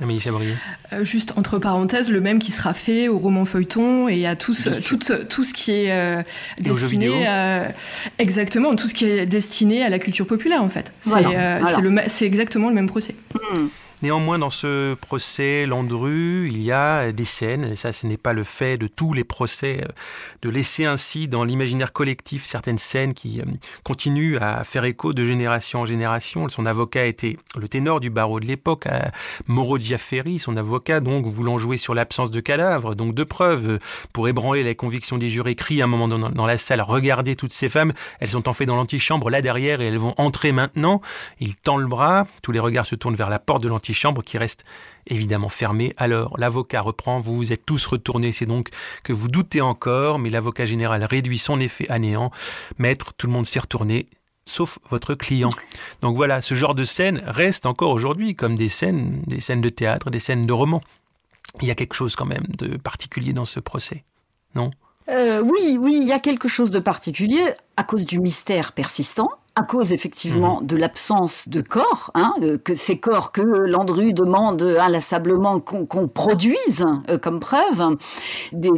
Amélie 0.00 0.24
euh, 0.92 1.04
juste 1.04 1.34
entre 1.36 1.58
parenthèses, 1.58 2.08
le 2.08 2.20
même 2.20 2.38
qui 2.38 2.50
sera 2.50 2.72
fait 2.72 3.08
au 3.08 3.18
roman 3.18 3.44
feuilleton 3.44 4.08
et 4.08 4.26
à 4.26 4.34
tout, 4.34 4.54
tout, 4.84 4.98
tout 5.28 5.44
ce 5.44 5.52
qui 5.52 5.72
est 5.72 6.24
destiné 6.58 7.26
exactement 8.18 8.74
tout 8.74 8.88
ce 8.88 8.94
qui 8.94 9.04
est 9.04 9.26
destiné 9.26 9.84
à 9.84 9.90
la 9.90 9.98
culture 9.98 10.26
populaire 10.26 10.62
en 10.62 10.70
fait. 10.70 10.92
C'est 12.08 12.26
exactement 12.26 12.68
le 12.68 12.74
même 12.74 12.88
procès. 12.88 13.14
Hmm. 13.34 13.66
Néanmoins, 14.02 14.40
dans 14.40 14.50
ce 14.50 14.94
procès 14.94 15.64
Landru, 15.64 16.48
il 16.48 16.60
y 16.60 16.72
a 16.72 17.12
des 17.12 17.24
scènes, 17.24 17.64
et 17.64 17.76
ça 17.76 17.92
ce 17.92 18.04
n'est 18.08 18.16
pas 18.16 18.32
le 18.32 18.42
fait 18.42 18.76
de 18.76 18.88
tous 18.88 19.12
les 19.12 19.22
procès, 19.22 19.80
euh, 19.82 19.92
de 20.42 20.50
laisser 20.50 20.86
ainsi 20.86 21.28
dans 21.28 21.44
l'imaginaire 21.44 21.92
collectif 21.92 22.44
certaines 22.44 22.78
scènes 22.78 23.14
qui 23.14 23.40
euh, 23.40 23.44
continuent 23.84 24.38
à 24.40 24.64
faire 24.64 24.84
écho 24.84 25.12
de 25.12 25.24
génération 25.24 25.82
en 25.82 25.84
génération. 25.84 26.48
Son 26.48 26.66
avocat 26.66 27.06
était 27.06 27.36
le 27.56 27.68
ténor 27.68 28.00
du 28.00 28.10
barreau 28.10 28.40
de 28.40 28.46
l'époque, 28.46 28.88
Diaferi, 29.78 30.40
son 30.40 30.56
avocat 30.56 30.98
donc 30.98 31.26
voulant 31.26 31.58
jouer 31.58 31.76
sur 31.76 31.94
l'absence 31.94 32.30
de 32.30 32.40
cadavres, 32.40 32.96
donc 32.96 33.14
de 33.14 33.24
preuves, 33.24 33.78
pour 34.12 34.28
ébranler 34.28 34.64
les 34.64 34.74
convictions 34.74 35.16
des 35.16 35.28
jurés, 35.28 35.54
crie 35.54 35.80
un 35.80 35.86
moment 35.86 36.08
dans, 36.08 36.46
la 36.46 36.56
salle, 36.56 36.80
regardez 36.80 37.36
toutes 37.36 37.52
ces 37.52 37.68
femmes, 37.68 37.92
elles 38.18 38.30
sont 38.30 38.48
en 38.48 38.52
fait 38.52 38.66
dans 38.66 38.76
l'antichambre 38.76 39.30
là 39.30 39.40
derrière 39.42 39.80
et 39.80 39.86
elles 39.86 39.98
vont 39.98 40.14
entrer 40.16 40.50
maintenant. 40.50 41.00
Il 41.38 41.54
tend 41.54 41.76
le 41.76 41.86
bras, 41.86 42.26
tous 42.42 42.50
les 42.50 42.58
regards 42.58 42.86
se 42.86 42.96
tournent 42.96 43.14
vers 43.14 43.30
la 43.30 43.38
porte 43.38 43.62
de 43.62 43.68
l'antichambre 43.68 43.91
chambre 43.92 44.22
qui 44.22 44.38
reste 44.38 44.64
évidemment 45.06 45.48
fermée. 45.48 45.94
Alors 45.96 46.38
l'avocat 46.38 46.80
reprend, 46.80 47.20
vous 47.20 47.36
vous 47.36 47.52
êtes 47.52 47.66
tous 47.66 47.86
retournés, 47.86 48.32
c'est 48.32 48.46
donc 48.46 48.68
que 49.02 49.12
vous 49.12 49.28
doutez 49.28 49.60
encore, 49.60 50.18
mais 50.18 50.30
l'avocat 50.30 50.64
général 50.64 51.04
réduit 51.04 51.38
son 51.38 51.60
effet 51.60 51.88
à 51.88 51.98
néant. 51.98 52.30
Maître, 52.78 53.12
tout 53.14 53.26
le 53.26 53.32
monde 53.32 53.46
s'est 53.46 53.60
retourné, 53.60 54.06
sauf 54.44 54.78
votre 54.88 55.14
client. 55.14 55.50
Donc 56.00 56.16
voilà, 56.16 56.40
ce 56.42 56.54
genre 56.54 56.74
de 56.74 56.84
scène 56.84 57.22
reste 57.26 57.66
encore 57.66 57.90
aujourd'hui 57.90 58.34
comme 58.34 58.56
des 58.56 58.68
scènes, 58.68 59.22
des 59.26 59.40
scènes 59.40 59.60
de 59.60 59.68
théâtre, 59.68 60.10
des 60.10 60.18
scènes 60.18 60.46
de 60.46 60.52
romans. 60.52 60.82
Il 61.60 61.68
y 61.68 61.70
a 61.70 61.74
quelque 61.74 61.94
chose 61.94 62.16
quand 62.16 62.24
même 62.24 62.46
de 62.48 62.76
particulier 62.76 63.32
dans 63.32 63.44
ce 63.44 63.60
procès, 63.60 64.04
non? 64.54 64.70
Euh, 65.08 65.42
Oui, 65.42 65.78
oui, 65.80 65.98
il 66.00 66.06
y 66.06 66.12
a 66.12 66.18
quelque 66.18 66.48
chose 66.48 66.70
de 66.70 66.78
particulier 66.78 67.42
à 67.76 67.84
cause 67.84 68.06
du 68.06 68.20
mystère 68.20 68.72
persistant 68.72 69.30
à 69.54 69.62
cause 69.64 69.92
effectivement 69.92 70.60
mhm. 70.60 70.66
de 70.66 70.76
l'absence 70.76 71.48
de 71.48 71.60
corps, 71.60 72.10
hein, 72.14 72.32
euh, 72.40 72.56
que 72.56 72.74
ces 72.74 72.98
corps 72.98 73.32
que 73.32 73.42
Landru 73.42 74.14
demande 74.14 74.62
inlassablement 74.62 75.60
qu'on 75.60 76.08
produise 76.08 76.86
euh, 77.10 77.18
comme 77.18 77.38
preuve, 77.38 77.98
des, 78.52 78.70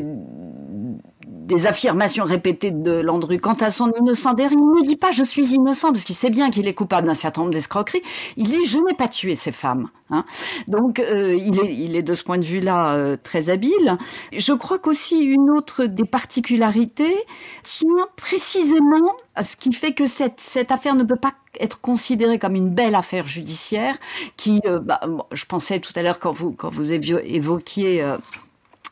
des 1.44 1.66
affirmations 1.66 2.24
répétées 2.24 2.70
de 2.70 3.00
Landru 3.00 3.38
quant 3.38 3.54
à 3.54 3.70
son 3.70 3.90
innocent 4.00 4.35
il 4.38 4.44
ne 4.44 4.87
dit 4.87 4.96
pas 4.96 5.11
je 5.11 5.22
suis 5.22 5.54
innocent 5.54 5.92
parce 5.92 6.04
qu'il 6.04 6.14
sait 6.14 6.30
bien 6.30 6.50
qu'il 6.50 6.66
est 6.66 6.74
coupable 6.74 7.07
d'un 7.07 7.14
certain 7.14 7.42
nombre 7.42 7.52
d'escroqueries. 7.52 8.02
Il 8.37 8.48
dit 8.48 8.64
je 8.64 8.78
n'ai 8.78 8.94
pas 8.94 9.09
tué 9.09 9.35
ces 9.35 9.52
femmes. 9.52 9.88
Hein. 10.11 10.24
Donc 10.68 10.98
euh, 10.98 11.35
il, 11.35 11.61
est, 11.61 11.74
il 11.74 11.96
est 11.96 12.02
de 12.02 12.14
ce 12.14 12.24
point 12.24 12.38
de 12.38 12.44
vue-là 12.44 12.94
euh, 12.94 13.16
très 13.22 13.50
habile. 13.50 13.96
Je 14.33 14.52
crois 14.52 14.78
qu'aussi 14.78 15.22
une 15.22 15.50
autre 15.50 15.85
des 15.85 16.04
particularités 16.04 17.14
tient 17.62 18.09
précisément 18.16 19.12
à 19.35 19.42
ce 19.42 19.57
qui 19.57 19.72
fait 19.72 19.92
que 19.92 20.07
cette, 20.07 20.40
cette 20.40 20.72
affaire 20.72 20.94
ne 20.94 21.04
peut 21.04 21.20
pas 21.20 21.33
être 21.61 21.80
considérée 21.80 22.38
comme 22.38 22.54
une 22.54 22.70
belle 22.70 22.94
affaire 22.94 23.26
judiciaire 23.26 23.96
qui, 24.37 24.61
euh, 24.66 24.78
bah, 24.80 25.00
je 25.33 25.44
pensais 25.44 25.78
tout 25.80 25.92
à 25.96 26.02
l'heure 26.02 26.18
quand 26.18 26.33
vous, 26.33 26.52
quand 26.52 26.70
vous 26.70 26.92
évoquiez 26.92 28.04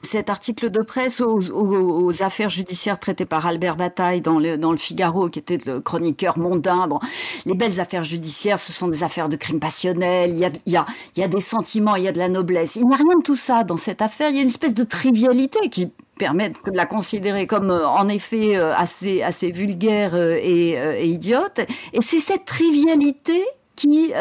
cet 0.03 0.31
article 0.31 0.71
de 0.71 0.83
presse 0.83 1.21
aux, 1.21 2.23
affaires 2.23 2.51
judiciaires 2.51 2.99
traitées 2.99 3.25
par 3.25 3.47
Albert 3.47 3.77
Bataille 3.77 4.21
dans 4.21 4.39
le, 4.39 4.77
Figaro, 4.77 5.29
qui 5.29 5.39
était 5.39 5.59
le 5.65 5.81
chroniqueur 5.81 6.39
mondain. 6.39 6.87
Bon, 6.89 6.99
les 7.47 7.55
belles 7.55 7.81
affaires 7.81 8.05
judiciaires, 8.05 8.59
ce 8.59 8.73
sont 8.73 8.89
des 8.89 9.05
affaires 9.05 9.29
de 9.29 9.37
crimes 9.37 9.61
passionnels. 9.61 10.33
Il 10.67 10.73
y 10.73 11.23
a 11.23 11.29
des 11.29 11.41
sentiments, 11.41 11.97
il 11.97 12.05
y 12.05 12.09
a 12.09 12.13
de 12.13 12.19
la 12.19 12.29
noblesse. 12.29 12.77
Il 12.77 12.87
n'y 12.87 12.95
a 12.95 12.97
rien 12.97 13.19
de 13.19 13.23
tout 13.23 13.37
ça 13.37 13.65
dans 13.65 13.77
cette 13.77 14.03
affaire. 14.03 14.31
Il 14.31 14.37
y 14.37 14.39
a 14.39 14.43
une 14.43 14.49
espèce 14.49 14.75
de 14.75 14.85
trivialité 14.85 15.69
qui 15.71 15.91
permet 16.19 16.51
de 16.51 16.77
la 16.77 16.87
considérer 16.87 17.47
comme 17.47 17.71
euh, 17.71 17.89
en 17.89 18.07
effet 18.09 18.57
euh, 18.57 18.75
assez 18.77 19.23
assez 19.23 19.51
vulgaire 19.51 20.15
euh, 20.15 20.39
et, 20.41 20.71
et 20.71 21.07
idiote. 21.07 21.61
Et 21.93 22.01
c'est 22.01 22.19
cette 22.19 22.45
trivialité 22.45 23.43
qui 23.75 24.13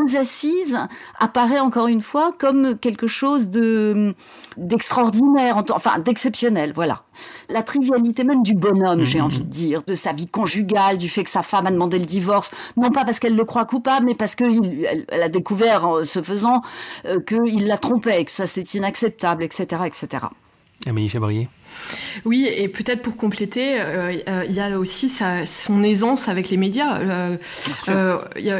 aux 0.00 0.16
assises 0.16 0.78
apparaît 1.18 1.60
encore 1.60 1.88
une 1.88 2.02
fois 2.02 2.32
comme 2.38 2.78
quelque 2.78 3.06
chose 3.06 3.48
de 3.48 4.14
d'extraordinaire, 4.56 5.62
enfin 5.70 5.98
d'exceptionnel, 5.98 6.72
voilà. 6.74 7.02
La 7.50 7.62
trivialité 7.62 8.24
même 8.24 8.42
du 8.42 8.54
bonhomme, 8.54 9.04
j'ai 9.04 9.18
mhm. 9.18 9.26
envie 9.26 9.42
de 9.42 9.48
dire, 9.48 9.82
de 9.86 9.94
sa 9.94 10.12
vie 10.12 10.26
conjugale, 10.26 10.96
du 10.96 11.08
fait 11.08 11.24
que 11.24 11.30
sa 11.30 11.42
femme 11.42 11.66
a 11.66 11.70
demandé 11.70 11.98
le 11.98 12.06
divorce, 12.06 12.50
non 12.76 12.90
pas 12.90 13.04
parce 13.04 13.20
qu'elle 13.20 13.36
le 13.36 13.44
croit 13.44 13.66
coupable, 13.66 14.06
mais 14.06 14.14
parce 14.14 14.34
qu'elle 14.34 15.06
elle 15.08 15.22
a 15.22 15.28
découvert 15.28 15.86
en 15.86 16.04
se 16.04 16.22
faisant 16.22 16.62
euh, 17.04 17.20
qu'il 17.20 17.66
la 17.66 17.76
trompait, 17.76 18.24
que 18.24 18.30
ça 18.30 18.46
c'est 18.46 18.74
inacceptable, 18.74 19.44
etc., 19.44 19.82
etc. 19.86 20.26
Amélie 20.86 21.08
Chabrier 21.08 21.48
oui, 22.24 22.48
et 22.52 22.68
peut-être 22.68 23.02
pour 23.02 23.16
compléter, 23.16 23.80
euh, 23.80 24.12
euh, 24.28 24.44
il 24.48 24.54
y 24.54 24.60
a 24.60 24.78
aussi 24.78 25.08
sa, 25.08 25.46
son 25.46 25.82
aisance 25.82 26.28
avec 26.28 26.50
les 26.50 26.56
médias. 26.56 26.98
Euh, 26.98 27.36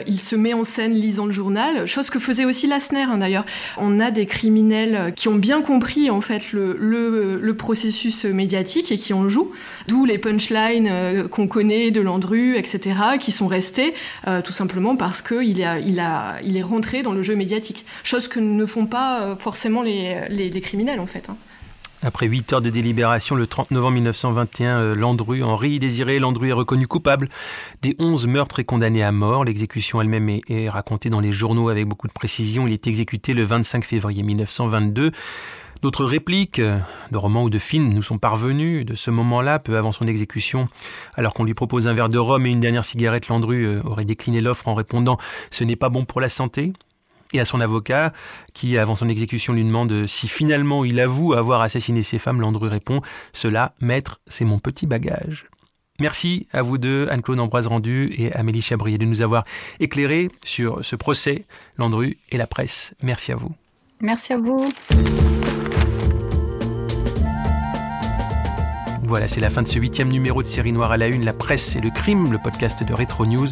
il 0.06 0.20
se 0.20 0.36
met 0.36 0.54
en 0.54 0.64
scène 0.64 0.92
lisant 0.92 1.26
le 1.26 1.32
journal, 1.32 1.86
chose 1.86 2.10
que 2.10 2.18
faisait 2.18 2.44
aussi 2.44 2.66
Lassner 2.66 3.02
hein, 3.02 3.18
d'ailleurs. 3.18 3.46
On 3.78 4.00
a 4.00 4.10
des 4.10 4.26
criminels 4.26 5.12
qui 5.14 5.28
ont 5.28 5.36
bien 5.36 5.62
compris 5.62 6.10
en 6.10 6.20
fait 6.20 6.52
le, 6.52 6.76
le, 6.78 7.38
le 7.40 7.56
processus 7.56 8.24
médiatique 8.24 8.92
et 8.92 8.98
qui 8.98 9.12
en 9.12 9.28
jouent, 9.28 9.52
d'où 9.88 10.04
les 10.04 10.18
punchlines 10.18 11.28
qu'on 11.28 11.48
connaît 11.48 11.90
de 11.90 12.00
Landru, 12.00 12.56
etc., 12.56 12.96
qui 13.20 13.32
sont 13.32 13.46
restés 13.46 13.94
tout 14.44 14.52
simplement 14.52 14.96
parce 14.96 15.22
qu'il 15.22 15.62
a, 15.62 15.78
il 15.78 16.00
a, 16.00 16.36
il 16.44 16.56
est 16.56 16.62
rentré 16.62 17.02
dans 17.02 17.12
le 17.12 17.22
jeu 17.22 17.36
médiatique, 17.36 17.84
chose 18.04 18.28
que 18.28 18.40
ne 18.40 18.66
font 18.66 18.86
pas 18.86 19.36
forcément 19.38 19.82
les, 19.82 20.16
les, 20.28 20.50
les 20.50 20.60
criminels 20.60 21.00
en 21.00 21.06
fait. 21.06 21.28
Hein. 21.30 21.36
Après 22.02 22.26
huit 22.26 22.52
heures 22.52 22.60
de 22.60 22.68
délibération, 22.68 23.34
le 23.34 23.46
30 23.46 23.70
novembre 23.70 23.94
1921, 23.94 24.80
euh, 24.80 24.94
Landru, 24.94 25.42
Henri 25.42 25.78
Désiré 25.78 26.18
Landru 26.18 26.50
est 26.50 26.52
reconnu 26.52 26.86
coupable 26.86 27.30
des 27.80 27.96
11 27.98 28.26
meurtres 28.26 28.60
et 28.60 28.64
condamné 28.64 29.02
à 29.02 29.12
mort. 29.12 29.44
L'exécution 29.44 30.02
elle-même 30.02 30.28
est, 30.28 30.68
racontée 30.68 31.08
dans 31.08 31.20
les 31.20 31.32
journaux 31.32 31.70
avec 31.70 31.86
beaucoup 31.86 32.06
de 32.06 32.12
précision. 32.12 32.66
Il 32.66 32.72
est 32.74 32.86
exécuté 32.86 33.32
le 33.32 33.44
25 33.44 33.82
février 33.82 34.22
1922. 34.22 35.10
D'autres 35.80 36.04
répliques 36.04 36.58
euh, 36.58 36.78
de 37.12 37.16
romans 37.16 37.44
ou 37.44 37.50
de 37.50 37.58
films 37.58 37.88
nous 37.88 38.02
sont 38.02 38.18
parvenues 38.18 38.84
de 38.84 38.94
ce 38.94 39.10
moment-là, 39.10 39.58
peu 39.58 39.78
avant 39.78 39.92
son 39.92 40.06
exécution. 40.06 40.68
Alors 41.14 41.32
qu'on 41.32 41.44
lui 41.44 41.54
propose 41.54 41.88
un 41.88 41.94
verre 41.94 42.10
de 42.10 42.18
rhum 42.18 42.44
et 42.46 42.50
une 42.50 42.60
dernière 42.60 42.84
cigarette, 42.84 43.28
Landru 43.28 43.64
euh, 43.64 43.82
aurait 43.84 44.04
décliné 44.04 44.40
l'offre 44.42 44.68
en 44.68 44.74
répondant⁇ 44.74 45.14
Ce 45.50 45.64
n'est 45.64 45.76
pas 45.76 45.88
bon 45.88 46.04
pour 46.04 46.20
la 46.20 46.28
santé⁇ 46.28 46.66
et 47.36 47.40
à 47.40 47.44
son 47.44 47.60
avocat, 47.60 48.12
qui, 48.52 48.76
avant 48.78 48.94
son 48.94 49.08
exécution, 49.08 49.52
lui 49.52 49.64
demande 49.64 50.06
si 50.06 50.28
finalement 50.28 50.84
il 50.84 51.00
avoue 51.00 51.32
avoir 51.32 51.60
assassiné 51.60 52.02
ses 52.02 52.18
femmes. 52.18 52.40
Landru 52.40 52.68
répond 52.68 53.00
Cela, 53.32 53.74
maître, 53.80 54.20
c'est 54.26 54.44
mon 54.44 54.58
petit 54.58 54.86
bagage. 54.86 55.46
Merci 55.98 56.46
à 56.52 56.60
vous 56.60 56.76
deux, 56.76 57.08
Anne-Claude 57.10 57.40
Ambroise 57.40 57.68
Rendu 57.68 58.12
et 58.18 58.32
Amélie 58.32 58.60
Chabrier, 58.60 58.98
de 58.98 59.06
nous 59.06 59.22
avoir 59.22 59.44
éclairés 59.80 60.30
sur 60.44 60.84
ce 60.84 60.94
procès, 60.94 61.46
Landru 61.78 62.18
et 62.30 62.36
la 62.36 62.46
presse. 62.46 62.94
Merci 63.02 63.32
à 63.32 63.36
vous. 63.36 63.54
Merci 64.00 64.34
à 64.34 64.38
vous. 64.38 64.68
Voilà, 69.08 69.28
c'est 69.28 69.40
la 69.40 69.50
fin 69.50 69.62
de 69.62 69.68
ce 69.68 69.78
huitième 69.78 70.08
numéro 70.08 70.42
de 70.42 70.48
Série 70.48 70.72
Noire 70.72 70.90
à 70.90 70.96
la 70.96 71.06
Une, 71.06 71.24
la 71.24 71.32
presse 71.32 71.76
et 71.76 71.80
le 71.80 71.90
crime, 71.90 72.32
le 72.32 72.38
podcast 72.38 72.82
de 72.82 72.92
Retro 72.92 73.24
News, 73.24 73.46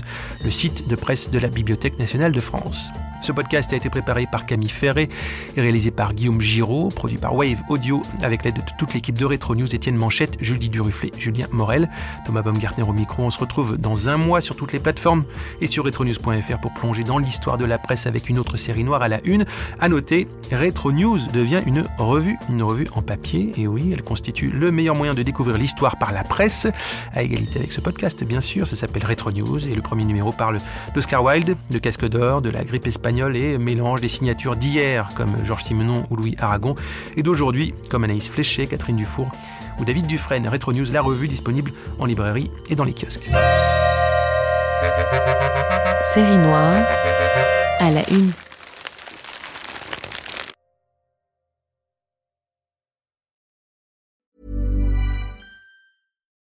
le 0.45 0.51
site 0.51 0.89
de 0.89 0.97
presse 0.97 1.31
de 1.31 1.39
la 1.39 1.49
Bibliothèque 1.49 1.97
nationale 1.97 2.33
de 2.33 2.41
France. 2.41 2.89
Ce 3.25 3.33
podcast 3.33 3.73
a 3.73 3.77
été 3.77 3.89
préparé 3.89 4.27
par 4.31 4.45
Camille 4.45 4.69
Ferré 4.69 5.09
et 5.57 5.61
réalisé 5.63 5.91
par 5.91 6.13
Guillaume 6.13 6.43
Giraud, 6.43 6.91
produit 6.91 7.17
par 7.17 7.35
Wave 7.35 7.63
Audio 7.71 8.03
avec 8.21 8.45
l'aide 8.45 8.57
de 8.57 8.63
toute 8.77 8.93
l'équipe 8.93 9.19
de 9.19 9.25
Retro 9.25 9.55
News, 9.55 9.75
Étienne 9.75 9.97
Manchette, 9.97 10.37
Julie 10.43 10.69
Duruflet, 10.69 11.11
Julien 11.17 11.47
Morel, 11.51 11.89
Thomas 12.27 12.43
Baumgartner 12.43 12.85
au 12.85 12.93
micro. 12.93 13.23
On 13.23 13.31
se 13.31 13.41
retrouve 13.41 13.79
dans 13.79 14.11
un 14.11 14.19
mois 14.19 14.43
sur 14.43 14.57
toutes 14.57 14.75
les 14.75 14.79
plateformes 14.79 15.25
et 15.63 15.67
sur 15.67 15.87
retronews.fr 15.87 16.61
pour 16.61 16.75
plonger 16.75 17.03
dans 17.03 17.17
l'histoire 17.17 17.57
de 17.57 17.65
la 17.65 17.79
presse 17.79 18.07
avec 18.07 18.29
une 18.29 18.39
autre 18.39 18.59
série 18.59 18.85
noire 18.85 19.01
à 19.01 19.09
la 19.09 19.21
une. 19.25 19.47
À 19.81 19.89
noter, 19.89 20.29
Retro 20.53 20.93
News 20.93 21.21
devient 21.33 21.63
une 21.65 21.87
revue, 21.97 22.37
une 22.53 22.63
revue 22.63 22.89
en 22.95 23.01
papier. 23.01 23.55
Et 23.57 23.67
oui, 23.67 23.89
elle 23.91 24.03
constitue 24.03 24.51
le 24.51 24.71
meilleur 24.71 24.97
moyen 24.97 25.15
de 25.15 25.23
découvrir 25.23 25.57
l'histoire 25.57 25.97
par 25.97 26.13
la 26.13 26.25
presse, 26.25 26.67
à 27.15 27.23
égalité 27.23 27.61
avec 27.61 27.73
ce 27.73 27.81
podcast, 27.81 28.23
bien 28.23 28.43
sûr. 28.43 28.67
Ça 28.67 28.77
s'appelle 28.77 29.07
Retro 29.07 29.33
News 29.33 29.67
et 29.67 29.75
le 29.75 29.81
premier 29.81 30.05
numéro 30.05 30.31
parle 30.31 30.59
d'Oscar 30.95 31.25
Wilde, 31.25 31.57
de 31.71 31.79
Casque 31.79 32.07
d'Or, 32.07 32.43
de 32.43 32.51
la 32.51 32.65
grippe 32.65 32.87
espagnole 32.87 33.14
et 33.17 33.59
mélange 33.59 34.01
des 34.01 34.09
signatures 34.09 34.57
d'hier 34.57 35.09
comme 35.15 35.45
Georges 35.45 35.63
Simenon 35.63 36.05
ou 36.11 36.17
Louis 36.17 36.35
Aragon 36.41 36.75
et 37.17 37.23
d'aujourd'hui 37.23 37.73
comme 37.89 38.03
Anaïs 38.03 38.29
Fléché, 38.29 38.67
Catherine 38.67 38.97
Dufour 38.97 39.31
ou 39.79 39.85
David 39.85 40.07
Dufresne. 40.07 40.49
Retro 40.49 40.73
News, 40.73 40.87
la 40.93 41.01
revue 41.01 41.29
disponible 41.29 41.73
en 42.01 42.07
librairie 42.07 42.51
et 42.71 42.75
dans 42.75 42.83
les 42.83 42.93
kiosques. 42.93 43.31
Série 46.13 46.39
noire 46.39 46.85
à 47.79 47.91
la 47.91 48.03
une. 48.11 48.33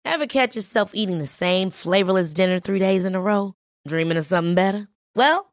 Ever 0.06 0.26
catch 0.26 0.54
yourself 0.54 0.92
eating 0.94 1.18
the 1.18 1.26
same 1.26 1.70
flavorless 1.70 2.32
dinner 2.32 2.58
three 2.58 2.78
days 2.78 3.04
in 3.04 3.14
a 3.14 3.20
row? 3.20 3.52
Dreaming 3.86 4.16
of 4.16 4.24
something 4.24 4.54
better? 4.54 4.88
Well, 5.14 5.52